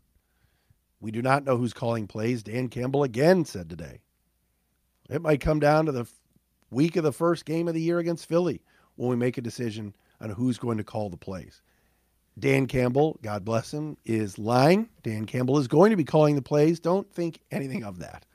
We 0.99 1.11
do 1.11 1.21
not 1.21 1.43
know 1.43 1.57
who's 1.57 1.73
calling 1.73 2.07
plays. 2.07 2.43
Dan 2.43 2.67
Campbell 2.67 3.03
again 3.03 3.45
said 3.45 3.69
today. 3.69 4.01
It 5.09 5.21
might 5.21 5.41
come 5.41 5.59
down 5.59 5.85
to 5.85 5.91
the 5.91 6.07
week 6.69 6.95
of 6.95 7.03
the 7.03 7.11
first 7.11 7.45
game 7.45 7.67
of 7.67 7.73
the 7.73 7.81
year 7.81 7.99
against 7.99 8.27
Philly 8.27 8.61
when 8.95 9.09
we 9.09 9.15
make 9.15 9.37
a 9.37 9.41
decision 9.41 9.95
on 10.21 10.29
who's 10.29 10.57
going 10.57 10.77
to 10.77 10.83
call 10.83 11.09
the 11.09 11.17
plays. 11.17 11.61
Dan 12.37 12.67
Campbell, 12.67 13.17
God 13.21 13.45
bless 13.45 13.73
him, 13.73 13.97
is 14.03 14.37
lying. 14.37 14.89
Dan 15.03 15.25
Campbell 15.25 15.57
is 15.57 15.67
going 15.67 15.91
to 15.91 15.97
be 15.97 16.03
calling 16.03 16.35
the 16.35 16.41
plays. 16.41 16.79
Don't 16.79 17.09
think 17.11 17.39
anything 17.49 17.83
of 17.83 17.99
that. 17.99 18.25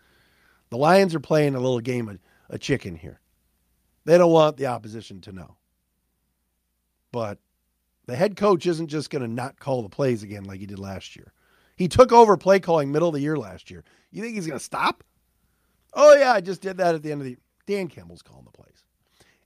The 0.70 0.78
Lions 0.78 1.14
are 1.14 1.20
playing 1.20 1.54
a 1.54 1.60
little 1.60 1.80
game 1.80 2.08
of 2.08 2.18
a 2.48 2.58
chicken 2.58 2.96
here. 2.96 3.20
They 4.04 4.18
don't 4.18 4.32
want 4.32 4.56
the 4.56 4.66
opposition 4.66 5.20
to 5.22 5.32
know. 5.32 5.56
But 7.12 7.38
the 8.06 8.16
head 8.16 8.36
coach 8.36 8.66
isn't 8.66 8.88
just 8.88 9.10
going 9.10 9.22
to 9.22 9.28
not 9.28 9.58
call 9.58 9.82
the 9.82 9.88
plays 9.88 10.22
again 10.22 10.44
like 10.44 10.60
he 10.60 10.66
did 10.66 10.78
last 10.78 11.16
year. 11.16 11.32
He 11.76 11.88
took 11.88 12.12
over 12.12 12.36
play 12.36 12.60
calling 12.60 12.92
middle 12.92 13.08
of 13.08 13.14
the 13.14 13.20
year 13.20 13.36
last 13.36 13.70
year. 13.70 13.84
You 14.10 14.22
think 14.22 14.34
he's 14.34 14.46
going 14.46 14.58
to 14.58 14.64
stop? 14.64 15.04
Oh, 15.94 16.14
yeah, 16.14 16.32
I 16.32 16.40
just 16.40 16.60
did 16.60 16.76
that 16.78 16.94
at 16.94 17.02
the 17.02 17.12
end 17.12 17.20
of 17.20 17.26
the 17.26 17.38
Dan 17.66 17.88
Campbell's 17.88 18.22
calling 18.22 18.44
the 18.44 18.50
plays. 18.50 18.84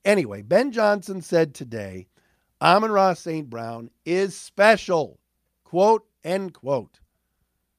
Anyway, 0.05 0.43
Ben 0.43 0.73
Johnson 0.73 1.23
said 1.23 1.55
today 1.55 2.07
Amon-Ra 2.61 3.15
St. 3.15 3.49
Brown 3.49 3.91
is 4.05 4.37
special. 4.37 5.19
Quote, 5.65 6.07
end 6.23 6.55
quote. 6.55 7.01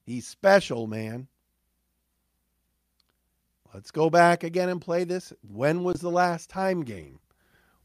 He's 0.04 0.26
special, 0.26 0.86
man. 0.86 1.28
Let's 3.76 3.90
go 3.90 4.08
back 4.08 4.42
again 4.42 4.70
and 4.70 4.80
play 4.80 5.04
this. 5.04 5.34
When 5.46 5.84
was 5.84 6.00
the 6.00 6.10
last 6.10 6.48
time 6.48 6.82
game? 6.82 7.18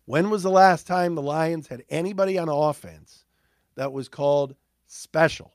When 0.05 0.29
was 0.29 0.41
the 0.41 0.49
last 0.49 0.87
time 0.87 1.15
the 1.15 1.21
Lions 1.21 1.67
had 1.67 1.83
anybody 1.89 2.37
on 2.37 2.47
offense 2.47 3.25
that 3.75 3.91
was 3.91 4.07
called 4.07 4.55
special? 4.87 5.51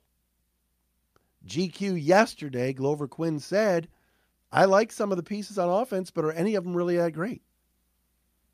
GQ 1.47 1.99
yesterday, 1.99 2.71
Glover 2.71 3.07
Quin 3.07 3.39
said, 3.39 3.87
I 4.51 4.65
like 4.65 4.91
some 4.91 5.09
of 5.09 5.17
the 5.17 5.23
pieces 5.23 5.57
on 5.57 5.69
offense, 5.69 6.11
but 6.11 6.23
are 6.23 6.31
any 6.33 6.53
of 6.53 6.65
them 6.65 6.77
really 6.77 6.97
that 6.97 7.13
great? 7.13 7.41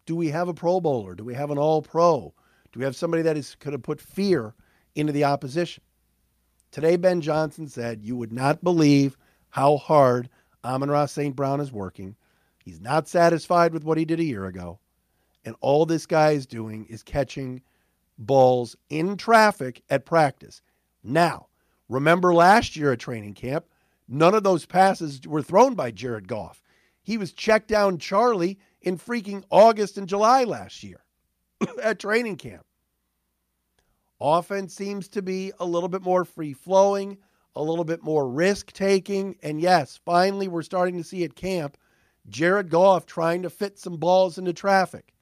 Do 0.06 0.16
we 0.16 0.30
have 0.30 0.48
a 0.48 0.54
Pro 0.54 0.80
Bowler? 0.80 1.16
Do 1.16 1.26
we 1.26 1.34
have 1.34 1.52
an 1.52 1.58
All 1.58 1.82
Pro? 1.82 2.34
Do 2.72 2.80
we 2.80 2.86
have 2.86 2.96
somebody 2.96 3.24
that 3.24 3.36
is 3.36 3.56
could 3.56 3.74
have 3.74 3.84
put 3.84 4.00
fear 4.00 4.56
into 4.96 5.12
the 5.12 5.26
opposition? 5.26 5.84
Today, 6.72 6.96
Ben 6.96 7.20
Johnson 7.20 7.68
said, 7.68 8.06
You 8.06 8.16
would 8.16 8.32
not 8.32 8.64
believe 8.64 9.18
how 9.50 9.76
hard 9.76 10.30
Amon-Ra 10.64 11.06
St. 11.06 11.36
Brown 11.36 11.60
is 11.60 11.72
working. 11.72 12.16
He's 12.64 12.80
not 12.80 13.08
satisfied 13.08 13.74
with 13.74 13.84
what 13.84 13.98
he 13.98 14.06
did 14.06 14.20
a 14.20 14.26
year 14.26 14.46
ago. 14.46 14.80
And 15.46 15.56
all 15.60 15.86
this 15.86 16.06
guy 16.06 16.32
is 16.32 16.46
doing 16.46 16.86
is 16.86 17.04
catching 17.04 17.62
balls 18.18 18.76
in 18.90 19.18
traffic 19.18 19.84
at 19.90 20.06
practice. 20.06 20.62
Now, 21.04 21.48
remember 21.90 22.34
last 22.34 22.76
year 22.76 22.94
at 22.94 23.00
training 23.00 23.34
camp, 23.34 23.66
none 24.08 24.34
of 24.34 24.44
those 24.44 24.66
passes 24.66 25.22
were 25.26 25.42
thrown 25.42 25.76
by 25.76 25.92
Jared 25.92 26.28
Goff. 26.28 26.64
He 27.02 27.18
was 27.18 27.34
checked 27.34 27.68
down 27.68 27.98
Charlie 27.98 28.60
in 28.82 28.98
freaking 28.98 29.44
August 29.50 29.98
and 29.98 30.08
July 30.08 30.46
last 30.46 30.84
year 30.84 31.04
at 31.84 32.00
training 32.00 32.38
camp. 32.38 32.66
Offense 34.22 34.74
seems 34.74 35.10
to 35.10 35.22
be 35.22 35.52
a 35.60 35.66
little 35.66 35.90
bit 35.90 36.02
more 36.02 36.24
free 36.24 36.54
flowing, 36.54 37.18
a 37.56 37.62
little 37.64 37.86
bit 37.86 38.04
more 38.04 38.28
risk 38.28 38.72
taking. 38.72 39.38
And 39.44 39.62
yes, 39.62 40.00
finally, 40.06 40.48
we're 40.48 40.64
starting 40.64 40.98
to 40.98 41.04
see 41.04 41.24
at 41.24 41.36
camp 41.36 41.78
Jared 42.28 42.70
Goff 42.70 43.06
trying 43.06 43.44
to 43.44 43.50
fit 43.50 43.78
some 43.78 43.98
balls 43.98 44.38
into 44.38 44.54
traffic. 44.54 45.14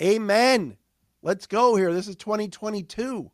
Amen. 0.00 0.76
Let's 1.22 1.46
go 1.46 1.76
here. 1.76 1.92
This 1.92 2.08
is 2.08 2.16
2022. 2.16 3.30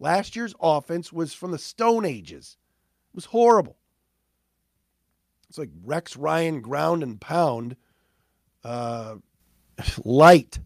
Last 0.00 0.36
year's 0.36 0.54
offense 0.60 1.12
was 1.12 1.34
from 1.34 1.50
the 1.50 1.58
Stone 1.58 2.04
Ages. 2.04 2.56
It 3.12 3.16
was 3.16 3.24
horrible. 3.26 3.76
It's 5.48 5.58
like 5.58 5.70
Rex 5.84 6.16
Ryan 6.16 6.60
ground 6.60 7.02
and 7.02 7.20
pound, 7.20 7.76
uh, 8.62 9.16
light. 10.04 10.58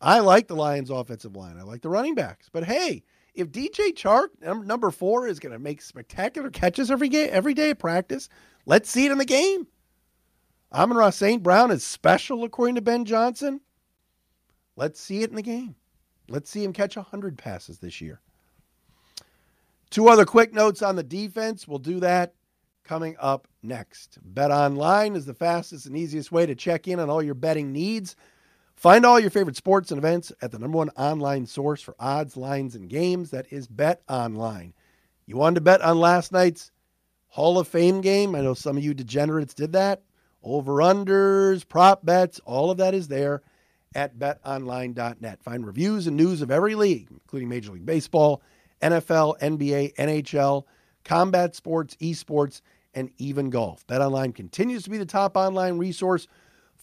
I 0.00 0.20
like 0.20 0.48
the 0.48 0.56
Lions' 0.56 0.90
offensive 0.90 1.36
line. 1.36 1.56
I 1.58 1.62
like 1.62 1.82
the 1.82 1.88
running 1.88 2.14
backs. 2.14 2.48
But 2.52 2.64
hey, 2.64 3.04
if 3.34 3.50
DJ 3.50 3.92
Chark, 3.94 4.28
number 4.64 4.90
four, 4.90 5.26
is 5.26 5.40
going 5.40 5.52
to 5.52 5.58
make 5.58 5.82
spectacular 5.82 6.50
catches 6.50 6.90
every 6.90 7.08
game, 7.08 7.28
every 7.32 7.54
day 7.54 7.70
of 7.70 7.78
practice, 7.78 8.28
let's 8.66 8.88
see 8.90 9.06
it 9.06 9.12
in 9.12 9.18
the 9.18 9.24
game. 9.24 9.66
Amon-Ra 10.72 11.10
St. 11.10 11.42
Brown 11.42 11.70
is 11.70 11.84
special, 11.84 12.44
according 12.44 12.74
to 12.76 12.80
Ben 12.80 13.04
Johnson. 13.04 13.60
Let's 14.76 15.00
see 15.00 15.22
it 15.22 15.30
in 15.30 15.36
the 15.36 15.42
game. 15.42 15.76
Let's 16.28 16.50
see 16.50 16.64
him 16.64 16.72
catch 16.72 16.96
100 16.96 17.38
passes 17.38 17.78
this 17.78 18.00
year. 18.00 18.20
Two 19.90 20.08
other 20.08 20.24
quick 20.24 20.52
notes 20.52 20.82
on 20.82 20.96
the 20.96 21.02
defense. 21.02 21.68
We'll 21.68 21.78
do 21.78 22.00
that 22.00 22.34
coming 22.82 23.16
up 23.20 23.46
next. 23.62 24.18
Bet 24.22 24.50
online 24.50 25.14
is 25.14 25.26
the 25.26 25.34
fastest 25.34 25.86
and 25.86 25.96
easiest 25.96 26.32
way 26.32 26.46
to 26.46 26.54
check 26.54 26.88
in 26.88 26.98
on 26.98 27.10
all 27.10 27.22
your 27.22 27.34
betting 27.34 27.72
needs. 27.72 28.16
Find 28.76 29.06
all 29.06 29.20
your 29.20 29.30
favorite 29.30 29.56
sports 29.56 29.90
and 29.90 29.98
events 29.98 30.32
at 30.42 30.50
the 30.50 30.58
number 30.58 30.76
one 30.76 30.90
online 30.90 31.46
source 31.46 31.80
for 31.80 31.94
odds, 31.98 32.36
lines, 32.36 32.74
and 32.74 32.88
games. 32.88 33.30
That 33.30 33.46
is 33.50 33.66
Bet 33.66 34.02
Online. 34.08 34.74
You 35.26 35.36
wanted 35.36 35.56
to 35.56 35.60
bet 35.62 35.80
on 35.80 35.98
last 35.98 36.32
night's 36.32 36.70
Hall 37.28 37.58
of 37.58 37.68
Fame 37.68 38.00
game? 38.00 38.34
I 38.34 38.40
know 38.40 38.54
some 38.54 38.76
of 38.76 38.84
you 38.84 38.92
degenerates 38.92 39.54
did 39.54 39.72
that 39.72 40.02
over 40.44 40.74
unders, 40.74 41.66
prop 41.66 42.04
bets, 42.04 42.40
all 42.44 42.70
of 42.70 42.78
that 42.78 42.94
is 42.94 43.08
there 43.08 43.42
at 43.94 44.18
betonline.net. 44.18 45.42
Find 45.42 45.66
reviews 45.66 46.06
and 46.06 46.16
news 46.16 46.42
of 46.42 46.50
every 46.50 46.74
league, 46.74 47.08
including 47.10 47.48
Major 47.48 47.72
League 47.72 47.86
Baseball, 47.86 48.42
NFL, 48.82 49.38
NBA, 49.40 49.94
NHL, 49.94 50.64
combat 51.04 51.54
sports, 51.54 51.96
esports, 52.00 52.60
and 52.92 53.10
even 53.18 53.50
golf. 53.50 53.86
BetOnline 53.86 54.34
continues 54.34 54.84
to 54.84 54.90
be 54.90 54.98
the 54.98 55.06
top 55.06 55.36
online 55.36 55.78
resource 55.78 56.28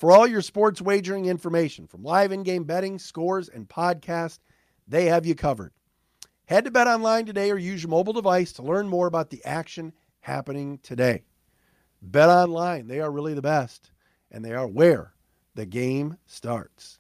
for 0.02 0.12
all 0.12 0.26
your 0.26 0.42
sports 0.42 0.82
wagering 0.82 1.28
information 1.28 1.86
from 1.86 2.02
live 2.02 2.32
in-game 2.32 2.64
betting, 2.64 2.98
scores, 2.98 3.50
and 3.50 3.70
podcasts. 3.70 4.40
They 4.88 5.06
have 5.06 5.28
you 5.28 5.36
covered. 5.36 5.74
Head 6.46 6.66
to 6.66 6.72
BetOnline 6.72 7.28
today 7.28 7.52
or 7.52 7.58
use 7.60 7.84
your 7.84 7.92
mobile 7.92 8.12
device 8.12 8.52
to 8.54 8.64
learn 8.64 8.90
more 8.90 9.06
about 9.06 9.30
the 9.30 9.46
action 9.46 9.94
happening 10.22 10.80
today. 10.82 11.22
Bet 12.02 12.30
online. 12.30 12.88
They 12.88 13.00
are 13.00 13.12
really 13.12 13.36
the 13.36 13.44
best, 13.44 13.92
and 14.32 14.44
they 14.44 14.54
are 14.54 14.66
where 14.66 15.14
the 15.54 15.68
game 15.68 16.18
starts. 16.26 16.98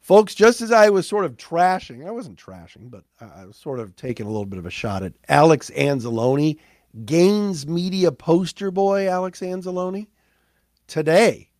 Folks, 0.00 0.34
just 0.34 0.62
as 0.62 0.72
I 0.72 0.90
was 0.90 1.06
sort 1.06 1.24
of 1.24 1.36
trashing, 1.36 2.04
I 2.04 2.10
wasn't 2.10 2.44
trashing, 2.44 2.90
but 2.90 3.04
I 3.20 3.46
was 3.46 3.56
sort 3.56 3.78
of 3.78 3.94
taking 3.94 4.26
a 4.26 4.30
little 4.30 4.46
bit 4.46 4.58
of 4.58 4.66
a 4.66 4.70
shot 4.70 5.04
at 5.04 5.12
Alex 5.28 5.70
Anzalone, 5.76 6.58
Gaines 7.04 7.66
Media 7.66 8.10
poster 8.10 8.70
boy, 8.70 9.08
Alex 9.08 9.40
Anzalone. 9.40 10.08
Today, 10.86 11.50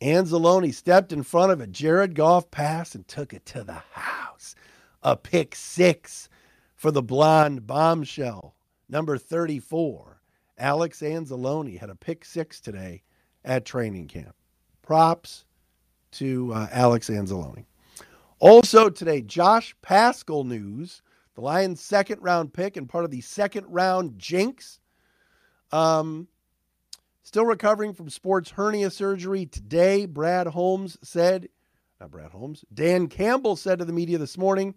Anzalone 0.00 0.74
stepped 0.74 1.12
in 1.12 1.22
front 1.22 1.52
of 1.52 1.60
a 1.60 1.66
Jared 1.66 2.14
Goff 2.14 2.50
pass 2.50 2.94
and 2.94 3.08
took 3.08 3.32
it 3.32 3.46
to 3.46 3.64
the 3.64 3.82
house. 3.92 4.54
A 5.02 5.16
pick 5.16 5.54
six 5.54 6.28
for 6.74 6.90
the 6.90 7.02
blonde 7.02 7.66
bombshell 7.66 8.54
number 8.88 9.16
34. 9.16 10.20
Alex 10.58 11.00
Anzalone 11.00 11.78
had 11.78 11.90
a 11.90 11.96
pick 11.96 12.24
six 12.24 12.60
today 12.60 13.02
at 13.44 13.64
training 13.64 14.08
camp. 14.08 14.34
Props 14.82 15.46
to 16.12 16.52
uh, 16.52 16.68
Alex 16.70 17.08
Anzalone. 17.08 17.64
Also 18.38 18.90
today, 18.90 19.22
Josh 19.22 19.74
Paschal 19.80 20.44
news. 20.44 21.02
The 21.34 21.40
Lions' 21.40 21.80
second 21.80 22.22
round 22.22 22.52
pick 22.52 22.76
and 22.76 22.88
part 22.88 23.04
of 23.04 23.10
the 23.10 23.20
second 23.20 23.66
round 23.68 24.18
jinx. 24.18 24.78
Um, 25.72 26.28
still 27.22 27.44
recovering 27.44 27.92
from 27.92 28.08
sports 28.08 28.50
hernia 28.50 28.90
surgery 28.90 29.46
today. 29.46 30.06
Brad 30.06 30.46
Holmes 30.46 30.96
said, 31.02 31.48
not 32.00 32.10
Brad 32.10 32.30
Holmes, 32.30 32.64
Dan 32.72 33.08
Campbell 33.08 33.56
said 33.56 33.78
to 33.78 33.84
the 33.84 33.92
media 33.92 34.18
this 34.18 34.38
morning, 34.38 34.74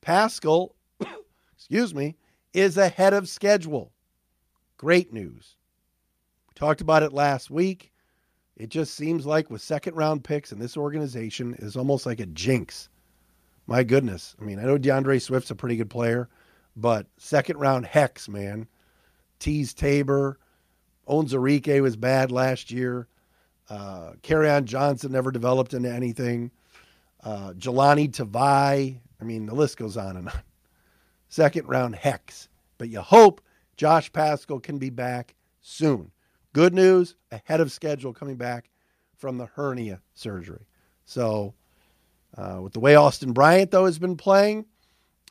Paschal, 0.00 0.74
excuse 1.54 1.94
me, 1.94 2.16
is 2.54 2.78
ahead 2.78 3.12
of 3.12 3.28
schedule. 3.28 3.92
Great 4.76 5.12
news. 5.12 5.56
We 6.48 6.54
talked 6.54 6.80
about 6.80 7.02
it 7.02 7.12
last 7.12 7.50
week. 7.50 7.92
It 8.56 8.68
just 8.68 8.94
seems 8.94 9.24
like 9.24 9.48
with 9.48 9.62
second 9.62 9.96
round 9.96 10.22
picks 10.22 10.52
in 10.52 10.58
this 10.58 10.76
organization 10.76 11.54
is 11.60 11.76
almost 11.76 12.04
like 12.04 12.20
a 12.20 12.26
jinx. 12.26 12.89
My 13.70 13.84
goodness. 13.84 14.34
I 14.40 14.44
mean, 14.44 14.58
I 14.58 14.64
know 14.64 14.76
DeAndre 14.76 15.22
Swift's 15.22 15.52
a 15.52 15.54
pretty 15.54 15.76
good 15.76 15.88
player, 15.88 16.28
but 16.74 17.06
second 17.18 17.58
round 17.58 17.86
hex, 17.86 18.28
man. 18.28 18.66
Teez 19.38 19.72
Tabor, 19.72 20.40
Onwuzurike 21.08 21.80
was 21.80 21.94
bad 21.94 22.32
last 22.32 22.72
year. 22.72 23.06
Uh, 23.68 24.14
on 24.28 24.66
Johnson 24.66 25.12
never 25.12 25.30
developed 25.30 25.72
into 25.72 25.88
anything. 25.88 26.50
Uh, 27.22 27.52
Jahlani 27.52 28.10
Tavai. 28.10 28.98
I 29.20 29.24
mean, 29.24 29.46
the 29.46 29.54
list 29.54 29.76
goes 29.76 29.96
on 29.96 30.16
and 30.16 30.28
on. 30.28 30.42
Second 31.28 31.68
round 31.68 31.94
hex. 31.94 32.48
But 32.76 32.88
you 32.88 33.00
hope 33.00 33.40
Josh 33.76 34.12
Paschal 34.12 34.58
can 34.58 34.78
be 34.78 34.90
back 34.90 35.36
soon. 35.60 36.10
Good 36.52 36.74
news, 36.74 37.14
ahead 37.30 37.60
of 37.60 37.70
schedule 37.70 38.12
coming 38.12 38.34
back 38.34 38.68
from 39.16 39.38
the 39.38 39.46
hernia 39.46 40.00
surgery. 40.14 40.66
So 41.04 41.54
uh, 42.40 42.60
with 42.62 42.72
the 42.72 42.80
way 42.80 42.94
Austin 42.94 43.32
Bryant, 43.32 43.70
though, 43.70 43.84
has 43.84 43.98
been 43.98 44.16
playing, 44.16 44.64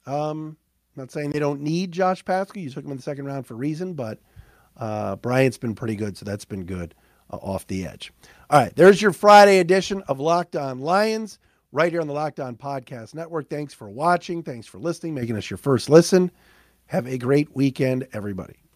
um, 0.06 0.58
I'm 0.95 1.04
not 1.04 1.12
saying 1.12 1.32
they 1.32 1.39
don't 1.39 1.62
need 1.62 1.91
Josh 1.91 2.24
Paschal. 2.24 2.62
You 2.62 2.69
took 2.69 2.86
him 2.86 2.91
in 2.91 2.98
the 2.98 3.04
second 3.04 3.26
round 3.26 3.48
for 3.48 3.54
a 3.54 3.58
reason, 3.58 3.93
but 3.93 4.19
uh, 4.78 5.15
Bryant's 5.15 5.58
been 5.58 5.76
pretty 5.76 5.95
good, 5.95 6.17
so 6.17 6.26
that's 6.26 6.45
been 6.45 6.65
good 6.65 6.95
uh, 7.32 7.38
off 7.38 7.67
the 7.67 7.86
edge. 7.86 8.12
All 8.50 8.60
right, 8.60 8.76
there's 8.76 9.02
your 9.02 9.13
Friday 9.13 9.60
edition 9.60 10.04
of 10.08 10.19
Locked 10.19 10.56
On 10.56 10.80
Lions 10.80 11.39
right 11.72 11.91
here 11.91 12.02
on 12.02 12.08
the 12.08 12.13
Locked 12.13 12.39
On 12.39 12.56
Podcast 12.56 13.13
Network. 13.13 13.50
Thanks 13.50 13.74
for 13.74 13.89
watching. 13.89 14.43
Thanks 14.43 14.67
for 14.67 14.80
listening, 14.80 15.13
making 15.13 15.38
us 15.38 15.50
your 15.50 15.58
first 15.58 15.89
listen. 15.89 16.32
Have 16.88 17.08
a 17.08 17.17
great 17.17 17.56
weekend, 17.56 18.08
everybody. 18.13 18.68